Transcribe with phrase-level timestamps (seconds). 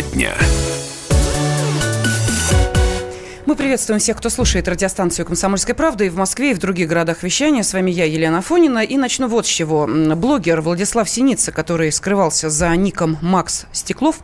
[0.00, 0.59] Тема дня.
[3.60, 7.62] Приветствуем всех, кто слушает радиостанцию «Комсомольская правда» и в Москве, и в других городах вещания.
[7.62, 8.78] С вами я, Елена Фонина.
[8.78, 9.86] И начну вот с чего.
[9.86, 14.20] Блогер Владислав Синица, который скрывался за ником Макс Стеклов,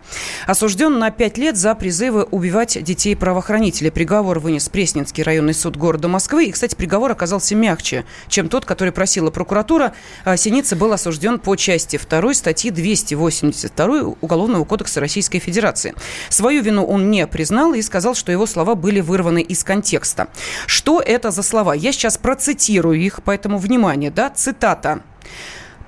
[0.46, 3.90] осужден на пять лет за призывы убивать детей правоохранителей.
[3.90, 6.46] Приговор вынес Пресненский районный суд города Москвы.
[6.46, 9.92] И, кстати, приговор оказался мягче, чем тот, который просила прокуратура.
[10.24, 15.94] А Синица был осужден по части 2 статьи 282 Уголовного кодекса Российской Федерации.
[16.30, 20.28] Свою вину он не признал и сказал, что его слова были вы вырваны из контекста.
[20.66, 21.74] Что это за слова?
[21.74, 25.00] Я сейчас процитирую их, поэтому внимание, да, цитата.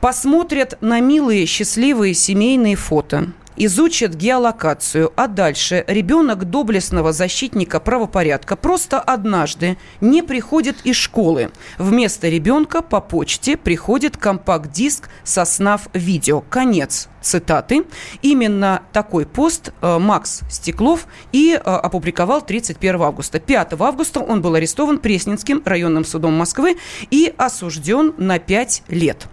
[0.01, 9.01] «Посмотрят на милые, счастливые семейные фото, изучат геолокацию, а дальше ребенок доблестного защитника правопорядка просто
[9.01, 11.51] однажды не приходит из школы.
[11.79, 16.41] Вместо ребенка по почте приходит компакт-диск со снав видео.
[16.41, 17.85] Конец цитаты.
[18.23, 23.41] Именно такой пост э, Макс Стеклов и э, опубликовал 31 августа.
[23.41, 26.79] 5 августа он был арестован Пресненским районным судом Москвы
[27.11, 29.27] и осужден на 5 лет.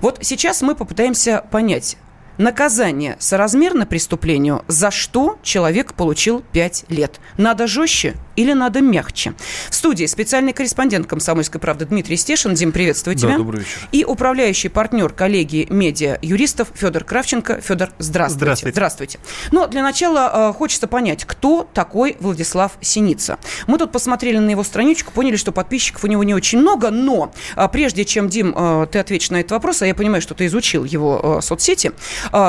[0.00, 1.96] Вот сейчас мы попытаемся понять,
[2.38, 7.20] наказание соразмерно преступлению, за что человек получил 5 лет.
[7.36, 9.34] Надо жестче или надо мягче?
[9.70, 12.54] В студии специальный корреспондент «Комсомольской правды» Дмитрий Стешин.
[12.54, 13.30] Дим, приветствую тебя.
[13.30, 13.88] Да, добрый вечер.
[13.92, 17.60] И управляющий партнер коллегии медиа-юристов Федор Кравченко.
[17.60, 18.44] Федор, здравствуйте.
[18.44, 18.74] Здравствуйте.
[18.74, 19.18] Здравствуйте.
[19.52, 23.38] Но для начала э, хочется понять, кто такой Владислав Синица.
[23.66, 27.32] Мы тут посмотрели на его страничку, поняли, что подписчиков у него не очень много, но
[27.56, 30.46] э, прежде чем, Дим, э, ты ответишь на этот вопрос, а я понимаю, что ты
[30.46, 31.92] изучил его э, соцсети,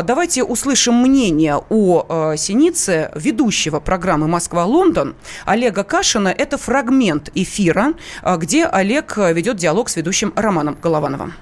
[0.04, 6.30] давайте услышим мнение о э, Синице ведущего программы «Москва-Лондон» Олега Олега Кашина.
[6.30, 11.34] Это фрагмент эфира, а, где Олег э, ведет диалог с ведущим Романом Головановым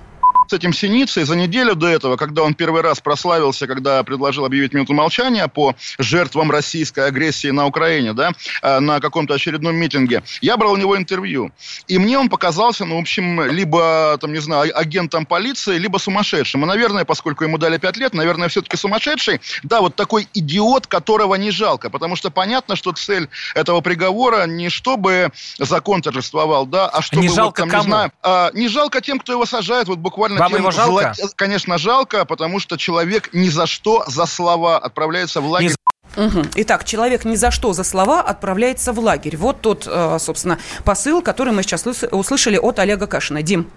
[0.48, 4.74] с этим Синицей за неделю до этого, когда он первый раз прославился, когда предложил объявить
[4.74, 8.31] минуту молчания по жертвам российской агрессии на Украине, да,
[8.62, 11.52] э, на каком-то очередном митинге, я брал у него интервью.
[11.88, 16.64] И мне он показался, ну, в общем, либо, там, не знаю, агентом полиции, либо сумасшедшим.
[16.64, 19.42] И, наверное, поскольку ему дали пять лет, наверное, все-таки сумасшедший.
[19.64, 21.90] Да, вот такой идиот, которого не жалко.
[21.90, 27.22] Потому что понятно, что цель этого приговора не чтобы закон торжествовал, да, а чтобы...
[27.22, 27.84] Не жалко вот, там, кому?
[27.84, 31.14] Не, знаю, а, не жалко тем, кто его сажает, вот буквально Вам его жалко?
[31.16, 31.30] Зло...
[31.36, 35.76] Конечно, жалко, потому что человек ни за что за слова отправляется в лагерь.
[36.16, 36.44] Угу.
[36.56, 39.36] Итак, человек ни за что за слова отправляется в лагерь.
[39.38, 43.42] Вот тот, э, собственно, посыл, который мы сейчас услышали от Олега Кашина.
[43.42, 43.70] Дим.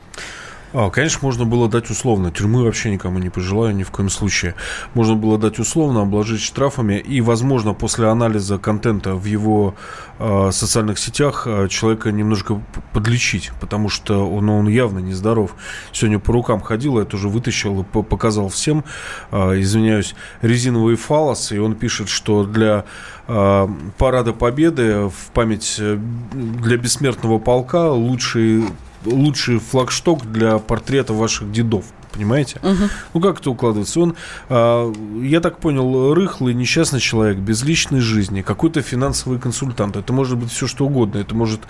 [0.73, 2.31] А, конечно, можно было дать условно.
[2.31, 4.55] Тюрьмы вообще никому не пожелаю, ни в коем случае.
[4.95, 6.95] Можно было дать условно, обложить штрафами.
[6.95, 9.75] И, возможно, после анализа контента в его
[10.19, 12.61] э, социальных сетях э, человека немножко
[12.93, 13.53] подлечить.
[13.61, 15.55] Потому что он, он явно нездоров.
[15.93, 18.85] Сегодня по рукам ходил, я тоже вытащил и показал всем,
[19.31, 21.53] э, извиняюсь, резиновый фалос.
[21.53, 22.85] И он пишет, что для
[23.29, 23.69] э,
[23.99, 25.97] Парада Победы в память э,
[26.33, 28.65] для бессмертного полка лучший
[29.07, 31.85] лучший флагшток для портрета ваших дедов.
[32.13, 32.59] Понимаете?
[32.63, 32.91] Угу.
[33.15, 34.01] Ну, как это укладывается?
[34.01, 34.17] Он,
[34.49, 39.97] э, я так понял, рыхлый, несчастный человек, без личной жизни, какой-то финансовый консультант.
[39.97, 41.19] Это может быть все, что угодно.
[41.19, 41.61] Это может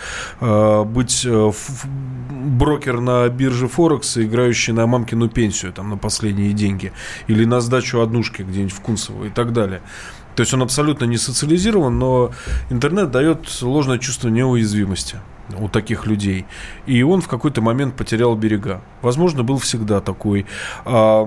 [0.41, 1.53] э, быть э,
[2.31, 6.93] брокер на бирже Форекс, играющий на мамкину пенсию, там, на последние деньги.
[7.27, 9.83] Или на сдачу однушки где-нибудь в Кунцево и так далее.
[10.37, 12.31] То есть он абсолютно не социализирован, но
[12.71, 15.17] интернет дает ложное чувство неуязвимости
[15.59, 16.47] у таких людей.
[16.87, 18.83] И он в какой-то момент потерял берега.
[19.03, 20.47] Возможно, был всегда такой.
[20.85, 21.25] А,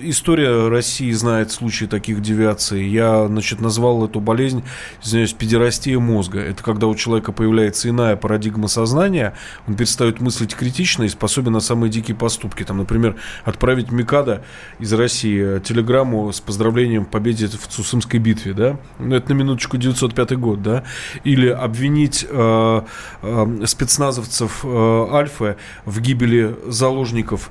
[0.00, 2.86] история России знает случаи таких девиаций.
[2.88, 4.64] Я, значит, назвал эту болезнь,
[5.02, 6.40] извиняюсь, педерастия мозга.
[6.40, 9.34] Это когда у человека появляется иная парадигма сознания,
[9.66, 12.62] он перестает мыслить критично и способен на самые дикие поступки.
[12.62, 14.44] Там, например, отправить Микада
[14.78, 18.78] из России телеграмму с поздравлением победе в Цусымской битве, да?
[18.98, 20.84] Ну, это на минуточку 905 год, да?
[21.24, 22.82] Или обвинить э,
[23.22, 27.50] э, спецназовцев э, Альфа в гибели заложников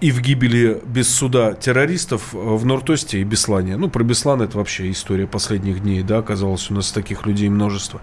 [0.00, 3.76] и в гибели без суда террористов э, в Нортосте и Беслане.
[3.76, 8.00] Ну, про Беслан это вообще история последних дней, да, оказалось у нас таких людей множество.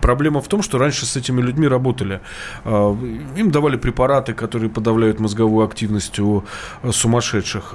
[0.00, 2.20] Проблема в том, что раньше с этими людьми работали.
[2.64, 2.96] Э,
[3.36, 6.44] им давали препараты, которые подавляют мозговую активность у
[6.82, 7.74] э, сумасшедших.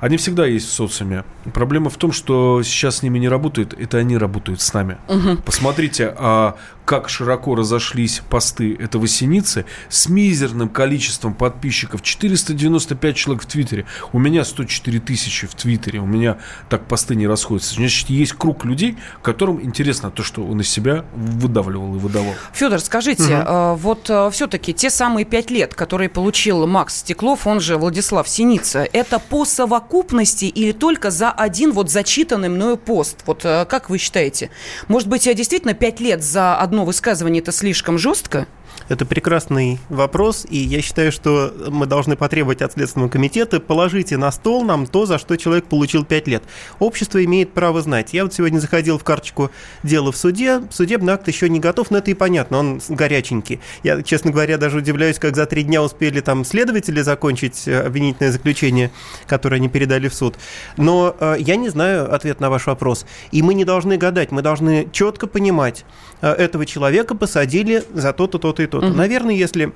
[0.00, 1.24] Они всегда есть в социуме.
[1.54, 4.98] Проблема в том, что сейчас с ними не работают, это они работают с нами.
[5.08, 5.42] Угу.
[5.44, 6.56] Посмотрите, а
[6.90, 13.86] как широко разошлись посты этого Синицы с мизерным количеством подписчиков 400 395 человек в Твиттере.
[14.12, 16.00] У меня 104 тысячи в Твиттере.
[16.00, 16.38] У меня
[16.68, 17.74] так посты не расходятся.
[17.74, 22.34] Значит, есть круг людей, которым интересно то, что он из себя выдавливал и выдавал.
[22.52, 23.74] Федор, скажите, угу.
[23.76, 28.86] вот э, все-таки те самые пять лет, которые получил Макс Стеклов, он же Владислав Синица,
[28.92, 33.18] это по совокупности или только за один вот зачитанный мною пост?
[33.26, 34.50] Вот э, как вы считаете?
[34.88, 38.46] Может быть, действительно пять лет за одно высказывание это слишком жестко?
[38.90, 44.32] Это прекрасный вопрос, и я считаю, что мы должны потребовать от Следственного комитета положите на
[44.32, 46.42] стол нам то, за что человек получил 5 лет.
[46.80, 48.12] Общество имеет право знать.
[48.12, 49.52] Я вот сегодня заходил в карточку
[49.84, 53.60] дела в суде, судебный акт еще не готов, но это и понятно, он горяченький.
[53.84, 58.32] Я, честно говоря, даже удивляюсь, как за три дня успели там следователи закончить э, обвинительное
[58.32, 58.90] заключение,
[59.28, 60.34] которое они передали в суд.
[60.76, 63.06] Но э, я не знаю ответ на ваш вопрос.
[63.30, 65.84] И мы не должны гадать, мы должны четко понимать,
[66.22, 68.92] э, этого человека посадили за то-то, то-то и то что-то.
[68.92, 68.98] Угу.
[68.98, 69.72] Наверное, если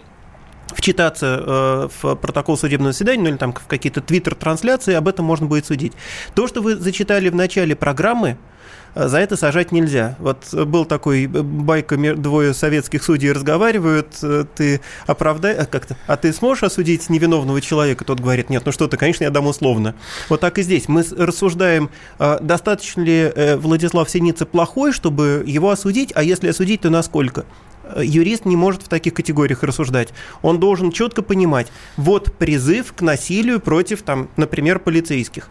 [0.68, 5.46] вчитаться э, в протокол судебного заседания, ну или там в какие-то твиттер-трансляции, об этом можно
[5.46, 5.92] будет судить.
[6.34, 8.38] То, что вы зачитали в начале программы,
[8.94, 10.16] э, за это сажать нельзя.
[10.18, 16.16] Вот был такой э, байка, двое советских судей разговаривают, э, ты оправдай, а как-то, а
[16.16, 18.04] ты сможешь осудить невиновного человека?
[18.04, 19.94] Тот говорит, нет, ну что ты, конечно, я дам условно.
[20.30, 20.88] Вот так и здесь.
[20.88, 27.44] Мы рассуждаем, достаточно ли Владислав Синица плохой, чтобы его осудить, а если осудить, то насколько?
[28.02, 30.08] Юрист не может в таких категориях рассуждать.
[30.42, 35.48] Он должен четко понимать, вот призыв к насилию против, там, например, полицейских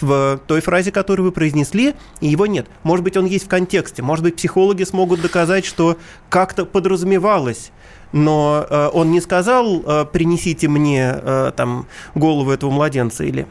[0.00, 2.66] в той фразе, которую вы произнесли, и его нет.
[2.82, 4.02] Может быть, он есть в контексте.
[4.02, 5.98] Может быть, психологи смогут доказать, что
[6.28, 7.70] как-то подразумевалось
[8.14, 13.46] но э, он не сказал э, принесите мне э, там голову этого младенца или э,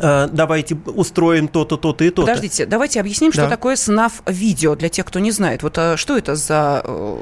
[0.00, 2.22] давайте устроим то-то, то-то и то-то.
[2.22, 3.48] Подождите, давайте объясним, что да.
[3.48, 5.62] такое СНАФ-видео для тех, кто не знает.
[5.62, 7.18] Вот а что это за э,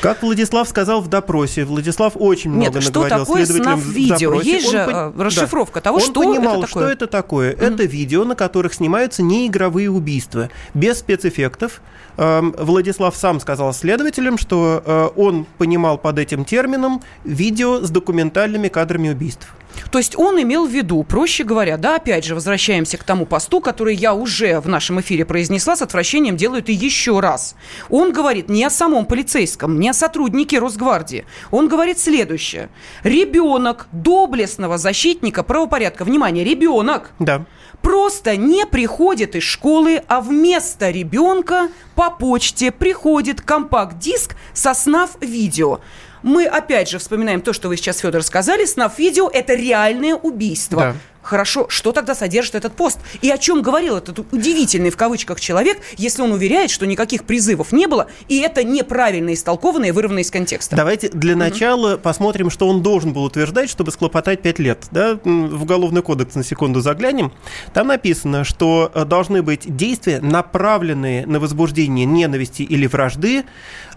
[0.00, 4.30] как Владислав сказал в допросе, Владислав очень Нет, много что наговорил такое следователям видео?
[4.30, 4.50] допросе.
[4.50, 5.84] Есть же он, э, расшифровка да.
[5.84, 6.82] того, он что понимал, это такое.
[6.84, 7.52] что это такое.
[7.52, 7.74] Mm-hmm.
[7.74, 11.80] Это видео, на которых снимаются неигровые убийства, без спецэффектов.
[12.18, 18.68] Эм, Владислав сам сказал следователям, что э, он понимал под этим термином видео с документальными
[18.68, 19.48] кадрами убийств.
[19.96, 23.62] То есть он имел в виду, проще говоря, да, опять же, возвращаемся к тому посту,
[23.62, 27.56] который я уже в нашем эфире произнесла, с отвращением делаю это еще раз.
[27.88, 31.24] Он говорит не о самом полицейском, не о сотруднике Росгвардии.
[31.50, 32.68] Он говорит следующее.
[33.04, 37.46] Ребенок доблестного защитника правопорядка, внимание, ребенок, да.
[37.80, 45.80] просто не приходит из школы, а вместо ребенка по почте приходит компакт-диск со СНАФ-видео.
[46.26, 48.64] Мы опять же вспоминаем то, что вы сейчас, Федор, сказали.
[48.64, 50.80] Снаф-видео– это реальное убийство.
[50.80, 50.94] Да.
[51.26, 53.00] Хорошо, что тогда содержит этот пост?
[53.20, 57.72] И о чем говорил этот удивительный в кавычках человек, если он уверяет, что никаких призывов
[57.72, 60.76] не было, и это неправильно истолкованное и вырванное из контекста?
[60.76, 61.36] Давайте для mm-hmm.
[61.36, 64.84] начала посмотрим, что он должен был утверждать, чтобы склопотать 5 лет.
[64.92, 65.18] Да?
[65.24, 67.32] В Уголовный кодекс на секунду заглянем.
[67.74, 73.42] Там написано, что э, должны быть действия, направленные на возбуждение ненависти или вражды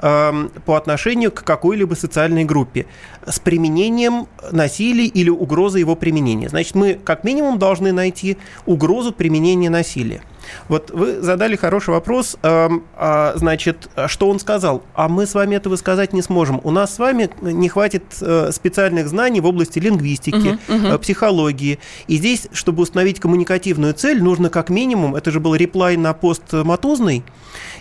[0.02, 2.88] э, по отношению к какой-либо социальной группе
[3.28, 6.50] с применением насилия или угрозы его применения.
[6.50, 10.22] Значит, мы как как минимум должны найти угрозу применения насилия.
[10.70, 14.84] Вот вы задали хороший вопрос, э, э, значит, что он сказал?
[14.94, 16.62] А мы с вами этого сказать не сможем.
[16.64, 20.98] У нас с вами не хватит э, специальных знаний в области лингвистики, uh-huh, uh-huh.
[21.00, 21.80] психологии.
[22.08, 26.54] И здесь, чтобы установить коммуникативную цель, нужно как минимум, это же был реплай на пост
[26.54, 27.26] Матузный,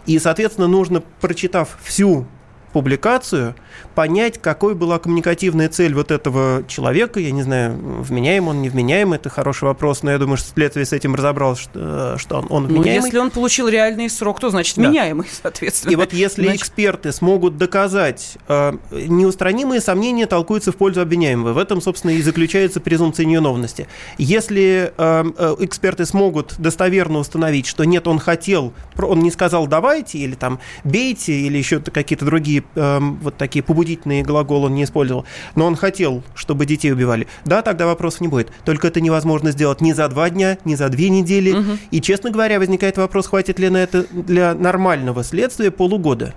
[0.07, 2.27] и, соответственно, нужно, прочитав всю
[2.73, 3.55] публикацию,
[3.95, 7.21] понять, какой была коммуникативная цель вот этого человека.
[7.21, 10.87] Я не знаю, вменяем он, не вменяем, это хороший вопрос, но я думаю, что следствие
[10.87, 12.99] с этим разобралось, что, что он, он ну, вменяемый.
[12.99, 14.83] Ну, если он получил реальный срок, то значит да.
[14.83, 15.93] вменяемый, соответственно.
[15.93, 16.63] И вот если значит...
[16.63, 21.53] эксперты смогут доказать, э, неустранимые сомнения толкуются в пользу обвиняемого.
[21.53, 23.89] В этом, собственно, и заключается презумпция невиновности.
[24.19, 30.19] Если э, э, эксперты смогут достоверно установить, что нет, он хотел, он не сказал давайте,
[30.19, 35.25] или там бейте, или еще какие-то другие э, вот такие побудительные глаголы он не использовал,
[35.55, 38.51] но он хотел, чтобы детей убивали, да, тогда вопросов не будет.
[38.65, 41.53] Только это невозможно сделать ни за два дня, ни за две недели.
[41.53, 41.79] Угу.
[41.91, 46.35] И, честно говоря, возникает вопрос, хватит ли на это для нормального следствия полугода.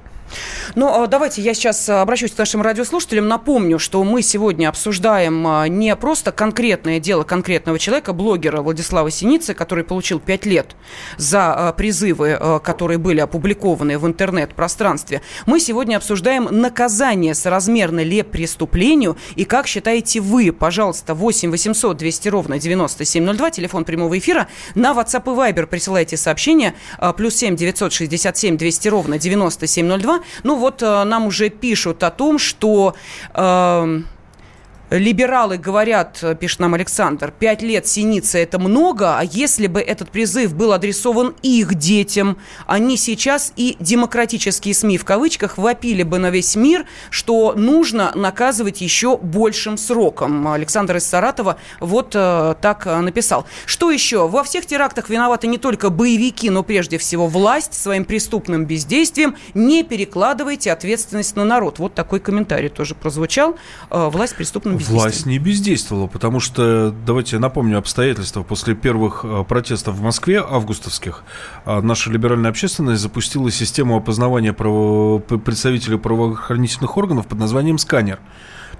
[0.76, 3.28] Ну, а, давайте я сейчас а, обращусь к нашим радиослушателям.
[3.28, 9.54] Напомню, что мы сегодня обсуждаем а, не просто конкретное дело конкретного человека, блогера Владислава Синицы,
[9.54, 10.76] который получил 5 лет
[11.18, 15.22] за призывы, которые были опубликованы в интернет-пространстве.
[15.46, 22.30] Мы сегодня обсуждаем наказание, соразмерно ли преступлению, и как считаете вы, пожалуйста, 8 800 200
[22.30, 26.76] ровно 9702, телефон прямого эфира, на WhatsApp и Viber присылайте сообщения,
[27.18, 32.96] плюс 7 967 200 ровно 9702, ну вот э, нам уже пишут о том, что...
[33.34, 34.02] Э,
[34.92, 40.54] Либералы говорят, пишет нам Александр, пять лет синицы– это много, а если бы этот призыв
[40.54, 46.58] был адресован их детям, они сейчас и демократические СМИ в кавычках вопили бы на весь
[46.58, 50.50] мир, что нужно наказывать еще большим сроком.
[50.50, 53.46] Александр из Саратова вот э, так э, написал.
[53.66, 54.28] Что еще?
[54.28, 59.38] Во всех терактах виноваты не только боевики, но прежде всего власть своим преступным бездействием.
[59.54, 61.80] Не перекладывайте ответственность на народ.
[61.80, 63.56] Вот такой комментарий тоже прозвучал.
[63.90, 68.44] Э, власть преступным Власть не бездействовала, потому что, давайте напомню обстоятельства.
[68.44, 71.24] После первых э, протестов в Москве, августовских,
[71.66, 75.20] э, наша либеральная общественность запустила систему опознавания право...
[75.20, 78.20] представителей правоохранительных органов под названием «Сканер».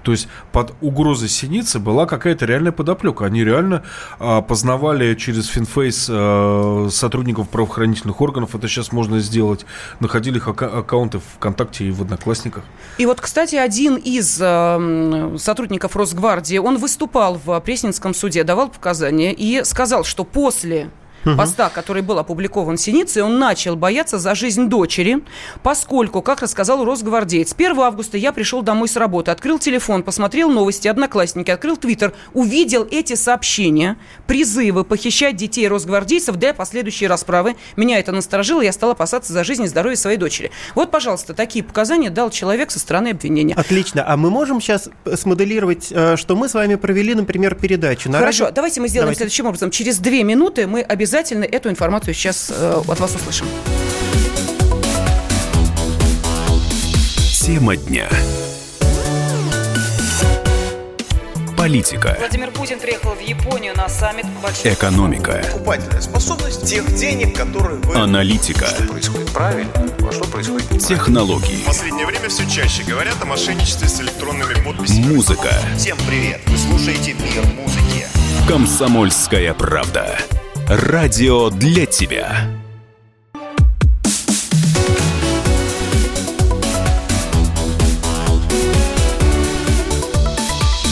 [0.02, 3.24] То есть под угрозой Синицы была какая-то реальная подоплека.
[3.24, 3.82] Они реально
[4.18, 8.54] опознавали через FindFace а, сотрудников правоохранительных органов.
[8.54, 9.64] Это сейчас можно сделать.
[10.00, 12.64] Находили их ака- аккаунты ВКонтакте и в Одноклассниках.
[12.98, 19.32] И вот, кстати, один из э, сотрудников Росгвардии, он выступал в Пресненском суде, давал показания
[19.32, 20.90] и сказал, что после
[21.24, 21.36] угу.
[21.36, 25.22] поста, который был опубликован Синицей, он начал бояться за жизнь дочери,
[25.62, 30.88] поскольку, как рассказал Росгвардеец, 1 августа я пришел домой с работы, открыл телефон, посмотрел новости,
[30.88, 37.56] одноклассники, открыл твиттер, увидел эти сообщения, призывы похищать детей росгвардейцев для последующей расправы.
[37.76, 40.50] Меня это насторожило, я стал опасаться за жизнь и здоровье своей дочери.
[40.74, 43.54] Вот, пожалуйста, такие показания дал человек со стороны обвинения.
[43.54, 44.04] Отлично.
[44.06, 48.10] А мы можем сейчас смоделировать, э, что мы с вами провели, например, передачу?
[48.10, 48.54] На Хорошо, радио...
[48.54, 49.18] давайте мы сделаем давайте.
[49.18, 49.70] следующим образом.
[49.70, 53.46] Через две минуты мы обязательно обязательно эту информацию сейчас э, от вас услышим.
[57.34, 58.08] Тема дня.
[61.54, 62.16] Политика.
[62.18, 64.72] Владимир Путин приехал в Японию на саммит большой...
[64.72, 65.44] Экономика.
[65.52, 67.94] Покупательная способность тех денег, которые вы...
[67.94, 68.64] Аналитика.
[68.64, 69.70] Что происходит правильно,
[70.08, 71.62] а что происходит Технологии.
[71.62, 75.14] В последнее время все чаще говорят о мошенничестве с электронными подписями.
[75.14, 75.52] Музыка.
[75.76, 76.40] Всем привет!
[76.46, 78.06] Вы слушаете «Мир музыки».
[78.48, 80.18] Комсомольская правда.
[80.68, 82.46] Радио для тебя.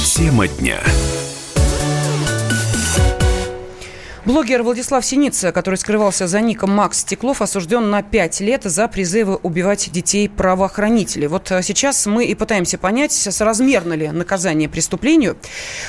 [0.04, 0.80] Тема дня.
[4.30, 9.34] Блогер Владислав Синица, который скрывался за ником Макс Стеклов, осужден на 5 лет за призывы
[9.34, 11.26] убивать детей правоохранителей.
[11.26, 15.36] Вот э, сейчас мы и пытаемся понять, соразмерно ли наказание преступлению.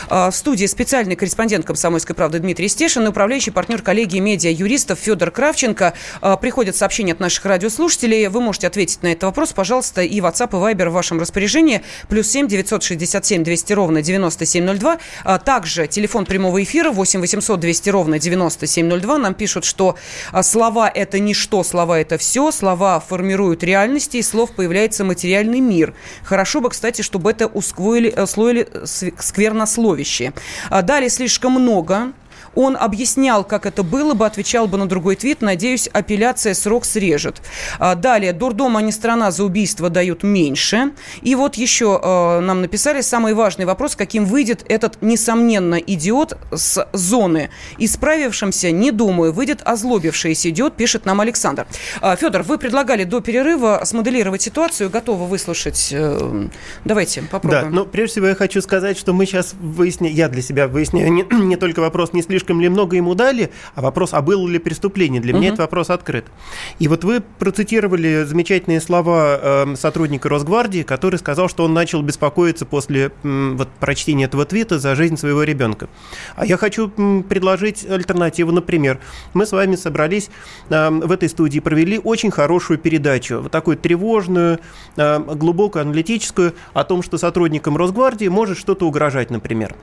[0.09, 5.29] Э, в студии специальный корреспондент «Комсомольской правды» Дмитрий Стешин и управляющий партнер коллегии медиа-юристов Федор
[5.29, 5.93] Кравченко.
[6.23, 8.27] Э, приходят сообщения от наших радиослушателей.
[8.27, 11.83] Вы можете ответить на этот вопрос, пожалуйста, и WhatsApp, и Viber в вашем распоряжении.
[12.09, 14.97] Плюс 7 967 200 ровно 9702.
[15.45, 18.30] Также телефон прямого эфира 8 800 200 ровно 9702
[19.17, 19.95] нам пишут, что
[20.31, 25.93] а, слова– это ничто, слова– это все, слова формируют реальности, и слов появляется материальный мир.
[26.23, 30.33] Хорошо бы, кстати, чтобы это усвоили, усвоили э, сквернословище.
[30.69, 32.13] А, далее слишком много
[32.55, 35.41] он объяснял, как это было бы, отвечал бы на другой твит.
[35.41, 37.41] Надеюсь, апелляция срок срежет.
[37.79, 38.33] А, далее.
[38.33, 40.91] Дурдом, а не страна за убийство дают меньше.
[41.21, 46.87] И вот еще э, нам написали самый важный вопрос, каким выйдет этот, несомненно, идиот с
[46.93, 47.49] зоны.
[47.77, 51.67] Исправившимся, не думаю, выйдет озлобившийся идиот, пишет нам Александр.
[52.01, 55.89] А, Федор, вы предлагали до перерыва смоделировать ситуацию, готовы выслушать.
[55.91, 56.47] Э,
[56.85, 57.63] давайте попробуем.
[57.63, 61.11] Да, но прежде всего я хочу сказать, что мы сейчас выясняем, я для себя выясняю
[61.11, 64.47] не, не только вопрос, не слишком слишком ли много ему дали, а вопрос, а было
[64.47, 65.21] ли преступление.
[65.21, 65.39] Для угу.
[65.39, 66.25] меня этот вопрос открыт.
[66.79, 72.65] И вот вы процитировали замечательные слова э, сотрудника Росгвардии, который сказал, что он начал беспокоиться
[72.65, 75.87] после э, вот, прочтения этого твита за жизнь своего ребенка.
[76.35, 78.51] А я хочу э, предложить альтернативу.
[78.51, 78.99] Например,
[79.35, 80.31] мы с вами собрались
[80.69, 84.59] э, в этой студии, провели очень хорошую передачу, вот такую тревожную,
[84.97, 89.75] э, глубокую, аналитическую, о том, что сотрудникам Росгвардии может что-то угрожать, например.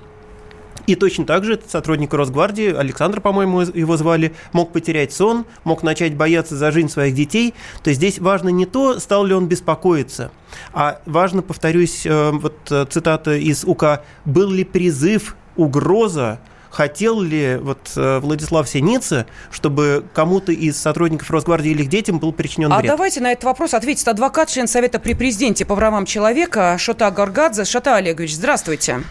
[0.87, 6.17] И точно так же сотрудник Росгвардии, Александр, по-моему, его звали, мог потерять сон, мог начать
[6.17, 7.55] бояться за жизнь своих детей.
[7.83, 10.31] То есть здесь важно не то, стал ли он беспокоиться,
[10.73, 16.39] а важно, повторюсь, э, вот э, цитата из УК, был ли призыв, угроза,
[16.71, 22.33] хотел ли вот э, Владислав Синица, чтобы кому-то из сотрудников Росгвардии или их детям был
[22.33, 22.91] причинен а вред?
[22.91, 27.11] А давайте на этот вопрос ответит адвокат, член Совета при президенте по правам человека Шота
[27.11, 27.65] Гаргадзе.
[27.65, 29.03] Шота Олегович, здравствуйте.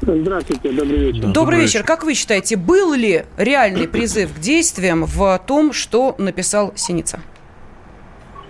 [0.00, 1.20] Здравствуйте, добрый вечер.
[1.20, 1.82] Добрый, добрый вечер.
[1.84, 7.20] Как вы считаете, был ли реальный призыв к действиям в том, что написал Синица?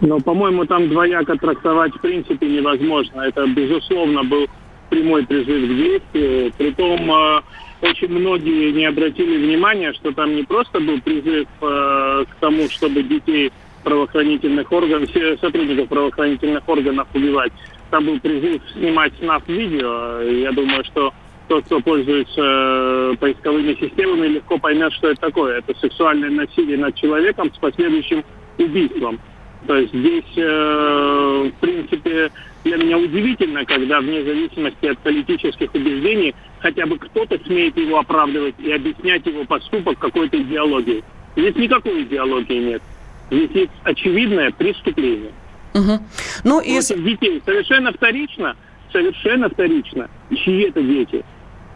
[0.01, 3.23] Ну, по-моему, там двояко трактовать в принципе невозможно.
[3.23, 4.47] Это, безусловно, был
[4.91, 6.53] прямой призыв к действию.
[6.57, 7.41] Притом э,
[7.83, 13.03] очень многие не обратили внимания, что там не просто был призыв э, к тому, чтобы
[13.03, 13.53] детей
[13.83, 17.53] правоохранительных органов, сотрудников правоохранительных органов убивать,
[17.91, 20.21] там был призыв снимать с нас видео.
[20.21, 21.13] Я думаю, что
[21.49, 25.59] тот, кто пользуется э, поисковыми системами, легко поймет, что это такое.
[25.59, 28.25] Это сексуальное насилие над человеком с последующим
[28.59, 29.19] убийством.
[29.67, 32.31] То есть здесь, э, в принципе,
[32.65, 38.55] для меня удивительно, когда вне зависимости от политических убеждений хотя бы кто-то смеет его оправдывать
[38.59, 41.03] и объяснять его поступок какой-то идеологией.
[41.37, 42.83] Здесь никакой идеологии нет.
[43.31, 45.33] Здесь есть очевидное преступление.
[45.75, 46.01] Угу.
[46.45, 46.79] Ну, и...
[46.81, 47.43] детей.
[47.45, 48.57] Совершенно вторично,
[48.93, 51.25] совершенно вторично, чьи это дети.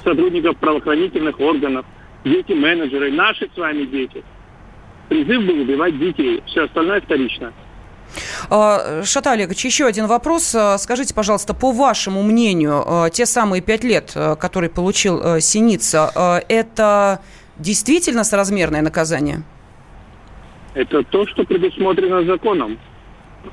[0.04, 1.87] Сотрудников правоохранительных органов,
[2.25, 4.23] дети менеджеры, наши с вами дети.
[5.09, 6.42] Призыв был убивать детей.
[6.47, 7.52] Все остальное вторично.
[8.50, 10.54] А, Шата Олегович, еще один вопрос.
[10.54, 17.21] А, скажите, пожалуйста, по вашему мнению, а, те самые пять лет, которые получил Синица, это
[17.59, 19.42] действительно соразмерное наказание?
[20.75, 22.78] Это то, что предусмотрено законом.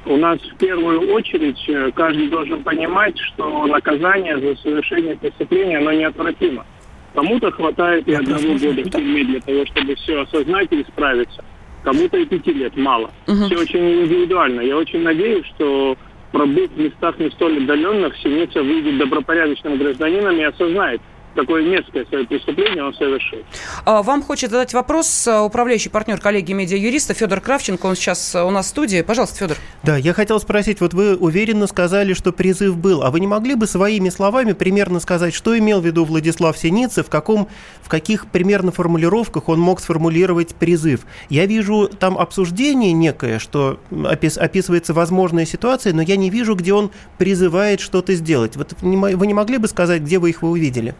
[0.05, 5.91] У нас в первую очередь э, каждый должен понимать, что наказание за совершение преступления, оно
[5.91, 6.65] неотвратимо.
[7.13, 11.43] Кому-то хватает и одного года в тюрьме для того, чтобы все осознать и исправиться
[11.83, 13.11] кому-то и пяти лет мало.
[13.27, 13.45] Угу.
[13.45, 14.61] Все очень индивидуально.
[14.61, 15.97] Я очень надеюсь, что
[16.31, 21.01] пробыв в местах не столь отдаленных, Синица выйдет добропорядочным гражданином и осознает,
[21.35, 23.39] такое мерзкое свое преступление он совершил.
[23.85, 27.85] А, вам хочет задать вопрос а, управляющий партнер коллеги медиа-юриста Федор Кравченко.
[27.85, 29.01] Он сейчас а, у нас в студии.
[29.01, 29.57] Пожалуйста, Федор.
[29.83, 33.55] Да, я хотел спросить, вот вы уверенно сказали, что призыв был, а вы не могли
[33.55, 37.47] бы своими словами примерно сказать, что имел в виду Владислав Синицы, в, каком,
[37.81, 41.01] в каких примерно формулировках он мог сформулировать призыв?
[41.29, 46.73] Я вижу там обсуждение некое, что опис, описывается возможная ситуация, но я не вижу, где
[46.73, 48.55] он призывает что-то сделать.
[48.55, 50.95] Вот вы не могли бы сказать, где вы их вы увидели?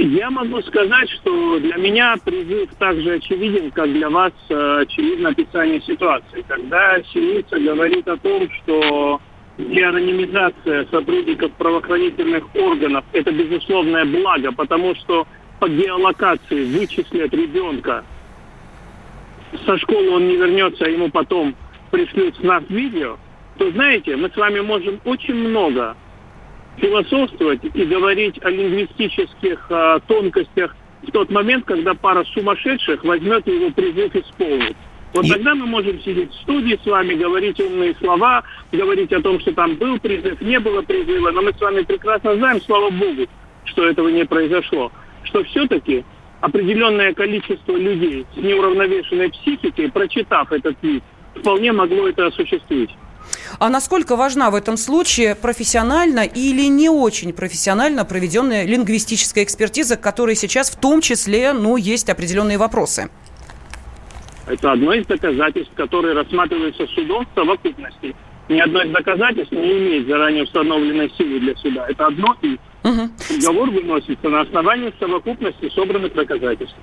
[0.00, 5.80] Я могу сказать, что для меня призыв также очевиден, как для вас э, очевидно описание
[5.80, 6.44] ситуации.
[6.46, 9.20] Когда Синица говорит о том, что
[9.58, 15.26] деанонимизация сотрудников правоохранительных органов– это безусловное благо, потому что
[15.58, 18.04] по геолокации вычислят ребенка,
[19.66, 21.56] со школы он не вернется, а ему потом
[21.90, 23.16] пришлют с нас видео,
[23.56, 25.96] то, знаете, мы с вами можем очень много
[26.80, 33.70] философствовать и говорить о лингвистических э, тонкостях в тот момент, когда пара сумасшедших возьмет его
[33.70, 34.76] призыв исполнить.
[35.14, 35.30] Вот и...
[35.30, 39.52] тогда мы можем сидеть в студии с вами, говорить умные слова, говорить о том, что
[39.52, 43.26] там был призыв, не было призыва, но мы с вами прекрасно знаем, слава богу,
[43.64, 44.92] что этого не произошло,
[45.24, 46.04] что все-таки
[46.40, 51.02] определенное количество людей с неуравновешенной психикой, прочитав этот твит,
[51.34, 52.90] вполне могло это осуществить.
[53.58, 60.00] А насколько важна в этом случае профессионально или не очень профессионально проведенная лингвистическая экспертиза, к
[60.00, 63.10] которой сейчас в том числе ну, есть определенные вопросы?
[64.46, 68.14] Это одно из доказательств, которые рассматриваются судом в совокупности.
[68.48, 71.86] Ни одно из доказательств не имеет заранее установленной силы для суда.
[71.88, 72.58] Это одно из.
[72.84, 73.10] Угу.
[73.28, 76.76] Приговор выносится на основании совокупности собранных доказательств.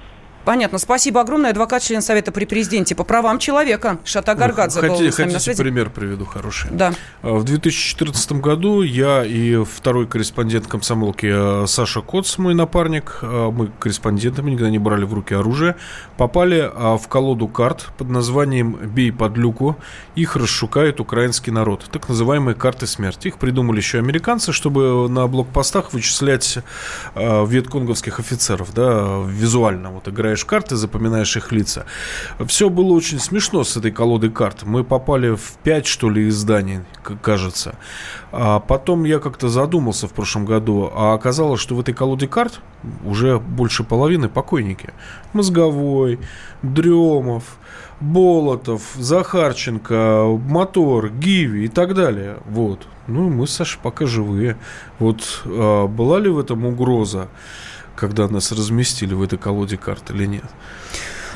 [0.45, 0.77] Понятно.
[0.77, 1.49] Спасибо огромное.
[1.49, 6.69] Адвокат, член Совета при президенте по правам человека Шата Гаргадзе хотите, хотите пример приведу хороший?
[6.71, 6.93] Да.
[7.23, 13.49] А, в 2014 году я и второй корреспондент комсомолки а, Саша Коц, мой напарник, а,
[13.49, 15.75] мы корреспондентами никогда не брали в руки оружие,
[16.17, 19.77] попали в колоду карт под названием «Бей под люку».
[20.15, 21.85] Их расшукает украинский народ.
[21.91, 23.29] Так называемые карты смерти.
[23.29, 26.59] Их придумали еще американцы, чтобы на блокпостах вычислять
[27.15, 31.85] вьетконговских офицеров, да, визуально, вот играя играешь карты, запоминаешь их лица.
[32.47, 34.63] Все было очень смешно с этой колодой карт.
[34.63, 36.81] Мы попали в пять, что ли, изданий,
[37.21, 37.75] кажется.
[38.31, 42.59] А потом я как-то задумался в прошлом году, а оказалось, что в этой колоде карт
[43.05, 44.93] уже больше половины покойники.
[45.33, 46.19] Мозговой,
[46.61, 47.43] Дремов,
[48.01, 52.37] Болотов, Захарченко, Мотор, Гиви и так далее.
[52.45, 52.87] Вот.
[53.07, 54.57] Ну, мы, Саша, пока живые.
[54.99, 57.29] Вот а, была ли в этом угроза?
[57.95, 60.45] Когда нас разместили в этой колоде карт или нет.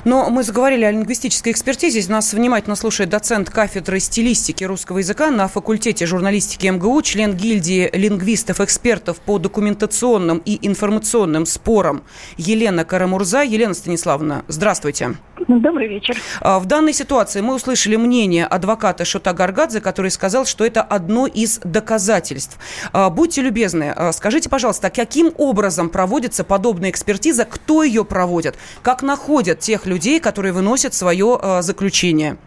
[0.05, 2.09] Но мы заговорили о лингвистической экспертизе.
[2.11, 9.19] Нас внимательно слушает доцент кафедры стилистики русского языка на факультете журналистики МГУ, член гильдии лингвистов-экспертов
[9.19, 12.03] по документационным и информационным спорам
[12.37, 13.41] Елена Карамурза.
[13.41, 15.15] Елена Станиславовна, здравствуйте.
[15.49, 16.15] Добрый вечер.
[16.41, 21.25] А, в данной ситуации мы услышали мнение адвоката Шота Гаргадзе, который сказал, что это одно
[21.25, 22.59] из доказательств.
[22.93, 29.01] А, будьте любезны, а, скажите, пожалуйста, каким образом проводится подобная экспертиза, кто ее проводит, как
[29.01, 32.37] находят тех людей, которые выносят свое заключение?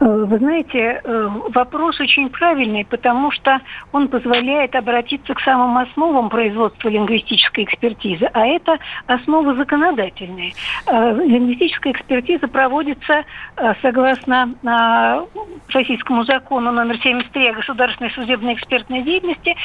[0.00, 3.60] Э, Вы знаете, э, вопрос очень правильный, потому что
[3.92, 10.52] он позволяет обратиться к самым основам производства лингвистической экспертизы, а это основы законодательные.
[10.86, 13.24] Э, Лингвистическая экспертиза проводится
[13.82, 14.54] согласно
[15.68, 19.56] российскому закону номер 73 о государственной судебной экспертной деятельности,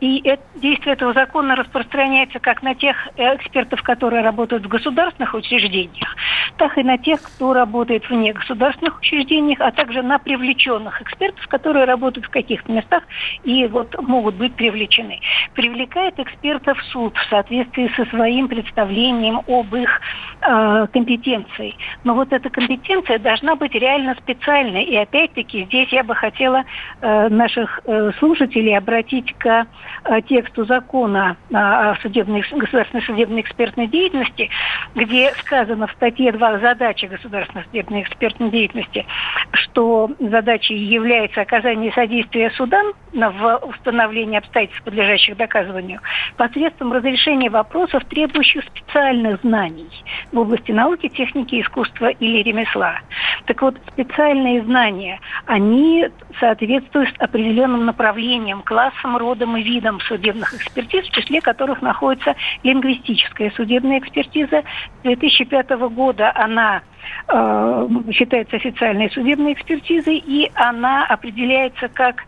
[0.00, 6.16] и действие этого закона распространяется как на тех экспертов, которые работают в государственных учреждениях,
[6.56, 8.98] так и на тех, кто работает вне государственных
[9.34, 13.02] учреждениях, а также на привлеченных экспертов, которые работают в каких-то местах
[13.44, 15.20] и вот могут быть привлечены.
[15.54, 20.00] Привлекает экспертов суд в соответствии со своим представлением об их
[20.40, 21.74] э, компетенции.
[22.04, 24.84] Но вот эта компетенция должна быть реально специальной.
[24.84, 26.64] И опять-таки здесь я бы хотела
[27.00, 29.66] э, наших э, слушателей обратить к
[30.04, 34.50] э, тексту закона э, о судебной, государственной судебной экспертной деятельности,
[34.94, 39.06] где сказано в статье 2 задачи государственной судебной экспертной деятельности,
[39.52, 46.00] что задачей является оказание содействия судам в установлении обстоятельств, подлежащих доказыванию,
[46.36, 49.88] посредством разрешения вопросов, требующих специальных знаний
[50.32, 53.00] в области науки, техники, искусства или ремесла.
[53.46, 56.08] Так вот, специальные знания, они
[56.40, 63.98] соответствуют определенным направлениям, классам, родам и видам судебных экспертиз, в числе которых находится лингвистическая судебная
[63.98, 64.62] экспертиза.
[65.00, 66.82] С 2005 года она
[67.28, 72.24] э, считается официальной судебной экспертизой, и она определяется как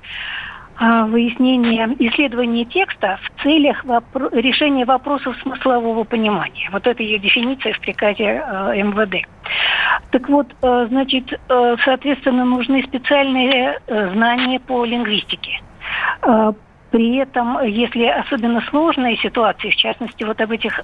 [0.79, 6.69] выяснение, исследование текста в целях вопро- решения вопросов смыслового понимания.
[6.73, 9.27] Вот это ее дефиниция в приказе э, МВД.
[10.11, 15.61] Так вот, э, значит, э, соответственно, нужны специальные э, знания по лингвистике.
[16.87, 20.81] Э, При этом, если особенно сложные ситуации, в частности, вот об этих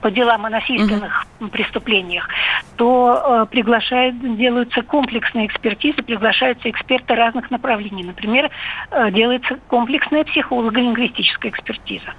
[0.00, 2.28] по делам о насильственных преступлениях,
[2.76, 8.04] то э, приглашают, делаются комплексные экспертизы, приглашаются эксперты разных направлений.
[8.04, 8.50] Например,
[8.90, 12.14] э, делается комплексная психолого-лингвистическая экспертиза.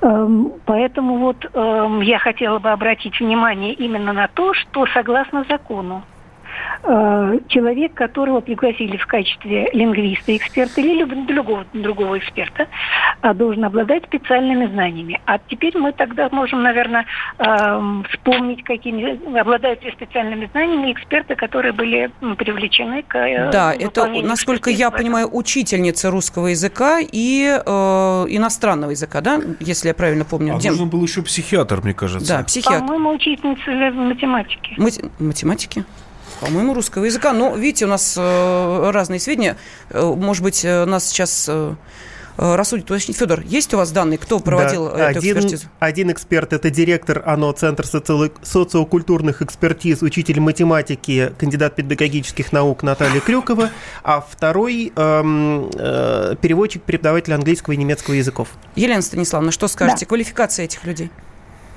[0.00, 6.04] Эм, Поэтому вот эм, я хотела бы обратить внимание именно на то, что согласно закону
[6.82, 12.66] э, человек, которого пригласили в качестве лингвиста, эксперта или другого, другого эксперта,
[13.20, 15.20] а, должен обладать специальными знаниями.
[15.26, 17.06] А теперь мы тогда можем, наверное,
[17.38, 24.06] эм, вспомнить, какими обладают ли специальными знаниями эксперты, которые были привлечены к э, Да, это,
[24.06, 27.70] насколько я понимаю, учительница русского языка и э,
[28.28, 30.54] иностранного языка, да, если я правильно помню.
[30.54, 32.38] А Дем- нужен был еще психиатр, мне кажется.
[32.38, 32.80] Да, психиатр.
[32.80, 34.74] По-моему, учительница математики.
[34.78, 35.84] Мати- математики.
[36.40, 37.32] По-моему, русского языка.
[37.32, 39.56] Но, видите, у нас э, разные сведения.
[39.90, 41.74] Э, может быть, э, нас сейчас э,
[42.38, 43.16] э, рассудит уточнить.
[43.16, 45.66] Федор, есть у вас данные, кто проводил Да, эту один, экспертизу?
[45.80, 53.20] один эксперт– это директор ОНО Центр социо- социокультурных экспертиз, учитель математики, кандидат педагогических наук Наталья
[53.20, 53.70] Крюкова,
[54.04, 58.48] а второй эм, э, переводчик, преподаватель английского и немецкого языков.
[58.74, 60.04] Елена Станиславовна, что скажете?
[60.04, 61.10] Квалификация этих людей?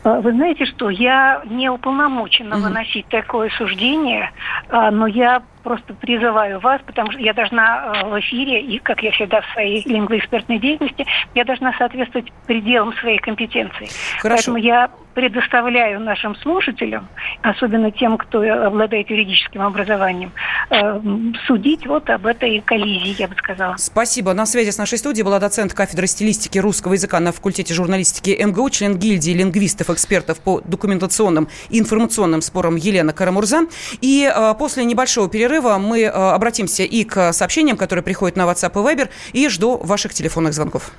[0.04, 4.32] А, Вы знаете что, я не уполномочена выносить такое суждение,
[4.70, 9.02] а, но я просто призываю вас, потому что я должна а, в эфире, и как
[9.04, 13.90] я всегда в своей лингвоэкспертной деятельности, я должна соответствовать пределам своей компетенции.
[14.20, 14.36] Хорошо.
[14.36, 17.10] Поэтому я предоставляю нашим слушателям,
[17.42, 20.32] особенно тем, кто обладает юридическим образованием,
[20.70, 21.02] э,
[21.46, 23.76] судить вот об этой коллизии, я бы сказала.
[23.78, 24.34] Спасибо.
[24.34, 28.70] На связи с нашей студией была доцент кафедры стилистики русского языка на факультете журналистики МГУ,
[28.70, 33.64] член гильдии лингвистов, экспертов по документационным и информационным спорам Елена Карамурза.
[34.00, 35.49] И э, после небольшого перерыва
[35.80, 40.14] мы э, обратимся и к сообщениям, которые приходят на WhatsApp и Viber, и жду ваших
[40.14, 40.92] телефонных звонков.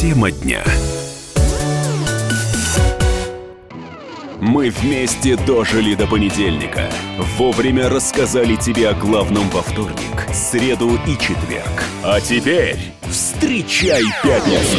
[0.00, 0.62] Тема дня.
[4.40, 6.88] Мы вместе дожили до понедельника.
[7.36, 11.84] Вовремя рассказали тебе о главном во вторник, среду и четверг.
[12.04, 12.78] А теперь
[13.10, 14.78] встречай пятницу.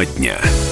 [0.00, 0.69] Тема дня.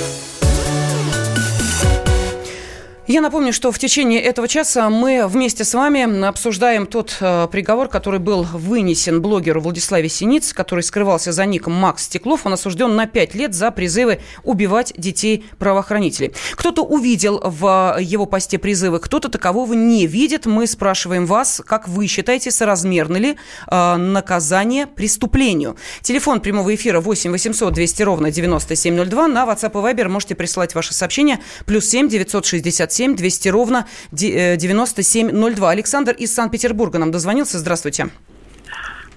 [3.09, 7.89] Я напомню, что в течение этого часа мы вместе с вами обсуждаем тот э, приговор,
[7.89, 12.45] который был вынесен блогеру Владиславе Синиц, который скрывался за ником Макс Стеклов.
[12.45, 16.35] Он осужден на 5 лет за призывы убивать детей правоохранителей.
[16.53, 20.45] Кто-то увидел в его посте призывы, кто-то такового не видит.
[20.45, 23.39] Мы спрашиваем вас, как вы считаете, соразмерно ли
[23.71, 25.77] э, наказание преступлению?
[26.03, 29.29] Телефон прямого эфира 8 800 200 ровно 9702.
[29.29, 31.41] На WhatsApp и Viber можете присылать ваши сообщения.
[31.65, 35.69] Плюс 7 967 7 200 ровно 9702.
[35.69, 37.59] Э, Александр из Санкт-Петербурга нам дозвонился.
[37.61, 38.09] Здравствуйте.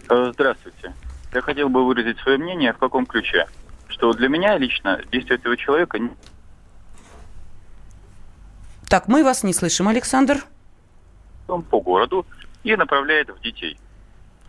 [0.08, 0.94] Э, здравствуйте.
[1.34, 3.48] Я хотел бы выразить свое мнение в каком ключе.
[3.88, 5.98] Что для меня лично действия этого человека...
[8.88, 10.44] Так, мы вас не слышим, Александр.
[11.48, 12.28] Он по городу
[12.64, 13.80] и направляет в детей.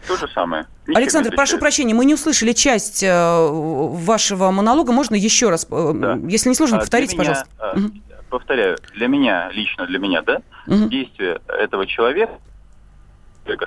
[0.06, 0.66] То же самое.
[0.86, 4.92] Ничем Александр, прошу прощения, мы не услышали часть э, вашего монолога.
[4.92, 6.18] Можно еще раз, э, да.
[6.28, 7.48] если не сложно, а повторите, меня, пожалуйста.
[7.60, 10.88] Э, повторяю, для меня, лично для меня, да, угу.
[10.88, 12.32] действие этого человека,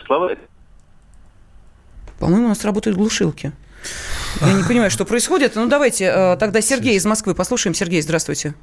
[0.05, 0.31] слова...
[2.19, 3.51] По-моему, у нас работают глушилки.
[4.41, 5.55] Я не понимаю, что происходит.
[5.55, 7.75] Ну, давайте э, тогда Сергей из Москвы послушаем.
[7.75, 8.55] Сергей, здравствуйте.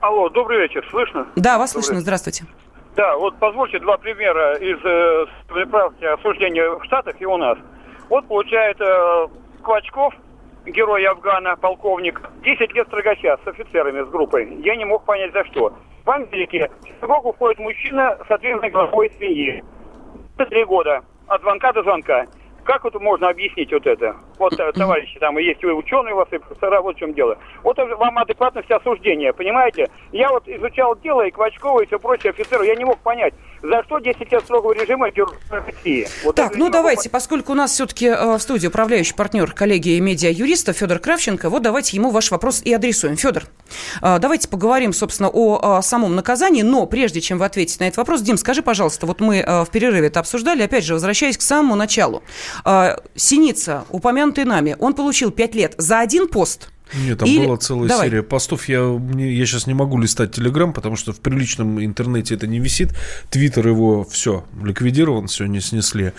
[0.00, 1.26] Алло, добрый вечер, слышно?
[1.36, 1.84] Да, вас добрый.
[1.84, 2.44] слышно, здравствуйте.
[2.96, 7.56] Да, вот позвольте два примера из э, осуждения в Штатах и у нас.
[8.10, 9.28] Вот получает э,
[9.62, 10.12] Квачков,
[10.70, 14.48] герой Афгана, полковник, 10 лет строгача с офицерами, с группой.
[14.62, 15.72] Я не мог понять, за что.
[16.04, 19.62] В Америке в срок уходит мужчина с ответственной главой семьи.
[20.36, 21.02] Три года.
[21.26, 22.26] От звонка до звонка.
[22.64, 24.16] Как это можно объяснить вот это?
[24.38, 27.36] Вот, э, товарищи, там есть вы ученые у вас, и профессора, вот в чем дело.
[27.62, 29.88] Вот вам адекватность осуждения, понимаете?
[30.12, 33.82] Я вот изучал дело и Квачкова, и все прочее, офицеру, я не мог понять, за
[33.84, 35.08] что 10 лет строгого режима
[35.50, 36.06] России.
[36.24, 37.12] Вот так, ну давайте, могу...
[37.12, 41.96] поскольку у нас все-таки э, в студии управляющий партнер коллеги медиа-юриста Федор Кравченко, вот давайте
[41.96, 43.16] ему ваш вопрос и адресуем.
[43.16, 43.44] Федор,
[44.02, 47.98] э, давайте поговорим, собственно, о, о самом наказании, но прежде чем вы ответите на этот
[47.98, 51.74] вопрос, Дим, скажи, пожалуйста, вот мы в перерыве это обсуждали, опять же, возвращаясь к самому
[51.74, 52.22] началу.
[53.14, 53.84] Синица,
[54.28, 57.46] упомянутый нами, он получил 5 лет за один пост– нет, там Или...
[57.46, 58.08] была целая Давай.
[58.08, 58.68] серия постов.
[58.68, 62.60] Я, мне, я сейчас не могу листать Телеграм, потому что в приличном интернете это не
[62.60, 62.94] висит.
[63.30, 66.12] Твиттер его все ликвидирован, сегодня снесли.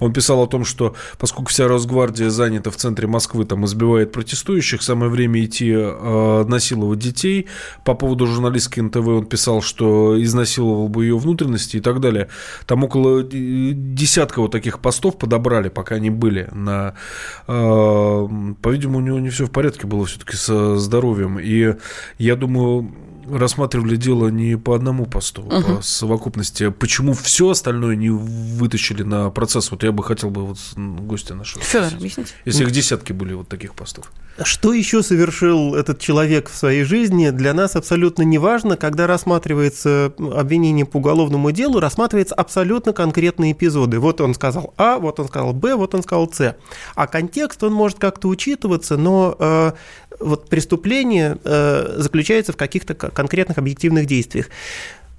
[0.00, 4.82] Он писал о том, что поскольку вся Росгвардия занята в центре Москвы, там избивает протестующих,
[4.82, 7.46] самое время идти э, насиловать детей.
[7.84, 12.28] По поводу журналистки НТВ он писал, что изнасиловал бы ее внутренности и так далее.
[12.66, 16.48] Там около э, десятка вот таких постов подобрали, пока они были.
[16.52, 16.94] На,
[17.46, 18.28] э,
[18.62, 21.38] по-видимому, у него не все в порядке было все-таки со здоровьем.
[21.40, 21.74] И
[22.18, 22.94] я думаю,
[23.28, 25.76] рассматривали дело не по одному посту, угу.
[25.76, 26.70] по совокупности.
[26.70, 29.70] Почему все остальное не вытащили на процесс?
[29.70, 31.64] Вот я бы хотел бы вот гостя нашего.
[31.64, 32.32] Федор, объясните.
[32.44, 34.12] Если их десятки были вот таких постов.
[34.42, 38.76] Что еще совершил этот человек в своей жизни, для нас абсолютно не важно.
[38.76, 44.00] Когда рассматривается обвинение по уголовному делу, рассматриваются абсолютно конкретные эпизоды.
[44.00, 46.56] Вот он сказал А, вот он сказал Б, вот он сказал С.
[46.96, 49.72] А контекст, он может как-то учитываться, но э,
[50.18, 54.48] вот преступление э, заключается в каких-то конкретных объективных действиях.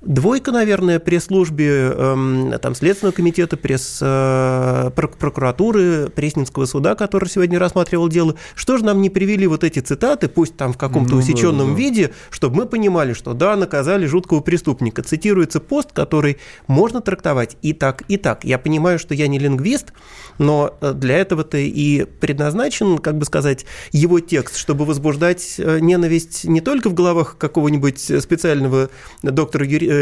[0.05, 8.35] Двойка, наверное, пресс-службе э, там, Следственного комитета, пресс-прокуратуры, э, Пресненского суда, который сегодня рассматривал дело.
[8.53, 11.73] Что же нам не привели вот эти цитаты, пусть там в каком-то ну, усеченном да,
[11.73, 11.79] да.
[11.79, 15.01] виде, чтобы мы понимали, что да, наказали жуткого преступника.
[15.01, 16.37] Цитируется пост, который
[16.67, 18.43] можно трактовать и так, и так.
[18.43, 19.91] Я понимаю, что я не лингвист,
[20.37, 26.43] но э, для этого-то и предназначен, как бы сказать, его текст, чтобы возбуждать э, ненависть
[26.43, 28.91] не только в головах какого-нибудь специального
[29.23, 29.94] доктора юри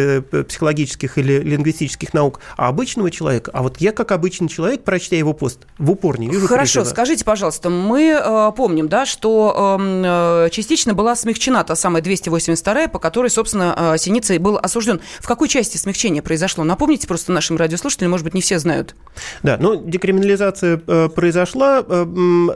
[0.48, 3.52] психологических или лингвистических наук, а обычного человека.
[3.54, 6.94] А вот я, как обычный человек, прочтя его пост, в упор не вижу Хорошо, призыва.
[6.94, 12.88] скажите, пожалуйста, мы э, помним, да, что эм, э, частично была смягчена та самая 282
[12.88, 15.02] по которой, собственно, э, Синица и был осужден.
[15.20, 16.64] В какой части смягчения произошло?
[16.64, 18.96] Напомните просто нашим радиослушателям, может быть, не все знают.
[19.42, 22.06] Да, ну, декриминализация э, произошла, э,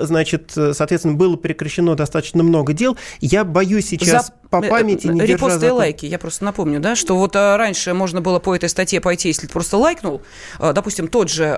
[0.01, 2.97] значит, соответственно, было прекращено достаточно много дел.
[3.19, 4.27] Я боюсь сейчас...
[4.27, 7.57] За по э, памяти не Репосты и лайки, я просто напомню, да, что вот а,
[7.57, 10.21] раньше можно было по этой статье пойти, если ты просто лайкнул,
[10.59, 11.57] а, допустим, тот же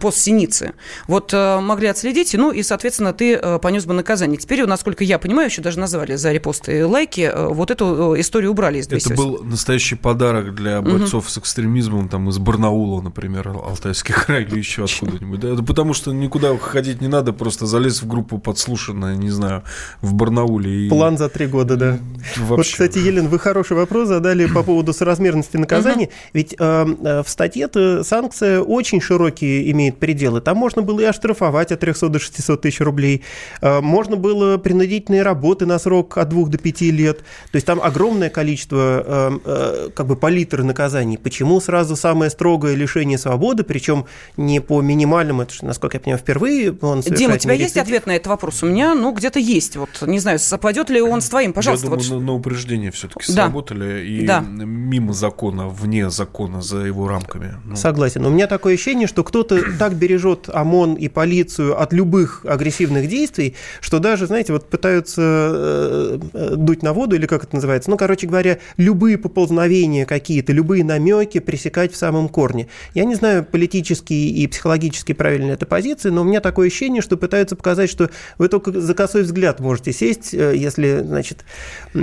[0.00, 0.72] пост Синицы,
[1.06, 4.36] вот могли отследить, ну и, соответственно, ты понес бы наказание.
[4.36, 8.78] Теперь, насколько я понимаю, еще даже назвали за репосты и лайки, вот эту историю убрали
[8.78, 9.14] из 208.
[9.14, 11.30] Это был настоящий подарок для бойцов угу.
[11.30, 15.40] с экстремизмом, там, из Барнаула, например, Алтайский край или еще откуда-нибудь.
[15.40, 19.62] Да, потому что никуда ходить не надо, просто залез в группу подслушанная, не знаю,
[20.00, 20.86] в Барнауле.
[20.86, 20.88] И...
[20.88, 21.98] План за три года, да
[22.36, 22.44] вообще...
[22.44, 26.08] Вот, кстати, Елена, вы хороший вопрос задали по поводу соразмерности наказания.
[26.32, 30.40] Ведь э, э, в статье-то санкция очень широкие имеет пределы.
[30.40, 33.22] Там можно было и оштрафовать от 300 до 600 тысяч рублей.
[33.60, 37.18] Э, можно было принудительные работы на срок от 2 до 5 лет.
[37.18, 41.18] То есть там огромное количество э, э, как бы палитры наказаний.
[41.18, 46.76] Почему сразу самое строгое лишение свободы, причем не по минимальному, это, насколько я понимаю, впервые
[46.80, 48.62] он Дима, у тебя есть ответ на этот вопрос?
[48.62, 49.76] У меня, ну, где-то есть.
[49.76, 51.86] Вот, не знаю, совпадет ли он с твоим, пожалуйста.
[51.86, 52.07] Думаю, вот...
[52.10, 53.44] на, на упреждение все-таки Да.
[53.44, 54.40] сработали и Да.
[54.40, 57.54] мимо закона, вне закона, за его рамками.
[57.64, 58.24] Ну, Согласен.
[58.26, 63.54] У меня такое ощущение, что кто-то так бережет ОМОН и полицию от любых агрессивных действий,
[63.80, 67.96] что даже, знаете, вот пытаются э, э, дуть на воду, или как это называется, ну,
[67.96, 72.68] короче говоря, любые поползновения какие-то, любые намеки пресекать в самом корне.
[72.94, 77.16] Я не знаю, политически и психологически правильная эта позиция, но у меня такое ощущение, что
[77.16, 81.44] пытаются показать, что вы только за косой взгляд можете сесть, э, если, значит,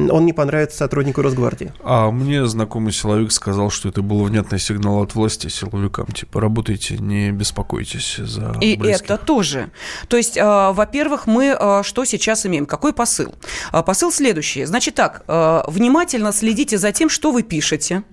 [0.10, 1.72] он не понравится сотруднику Росгвардии.
[1.84, 6.08] А мне знакомый силовик сказал, что это был внятный сигнал от власти силовикам.
[6.08, 9.06] Типа, работайте, не беспокойтесь за И близких.
[9.06, 9.70] это тоже.
[10.08, 12.66] То есть, э, во-первых, мы э, что сейчас имеем?
[12.66, 13.34] Какой посыл?
[13.74, 14.66] Э, посыл следующий.
[14.66, 18.04] Значит так, внимательно следите за тем, что вы пишете.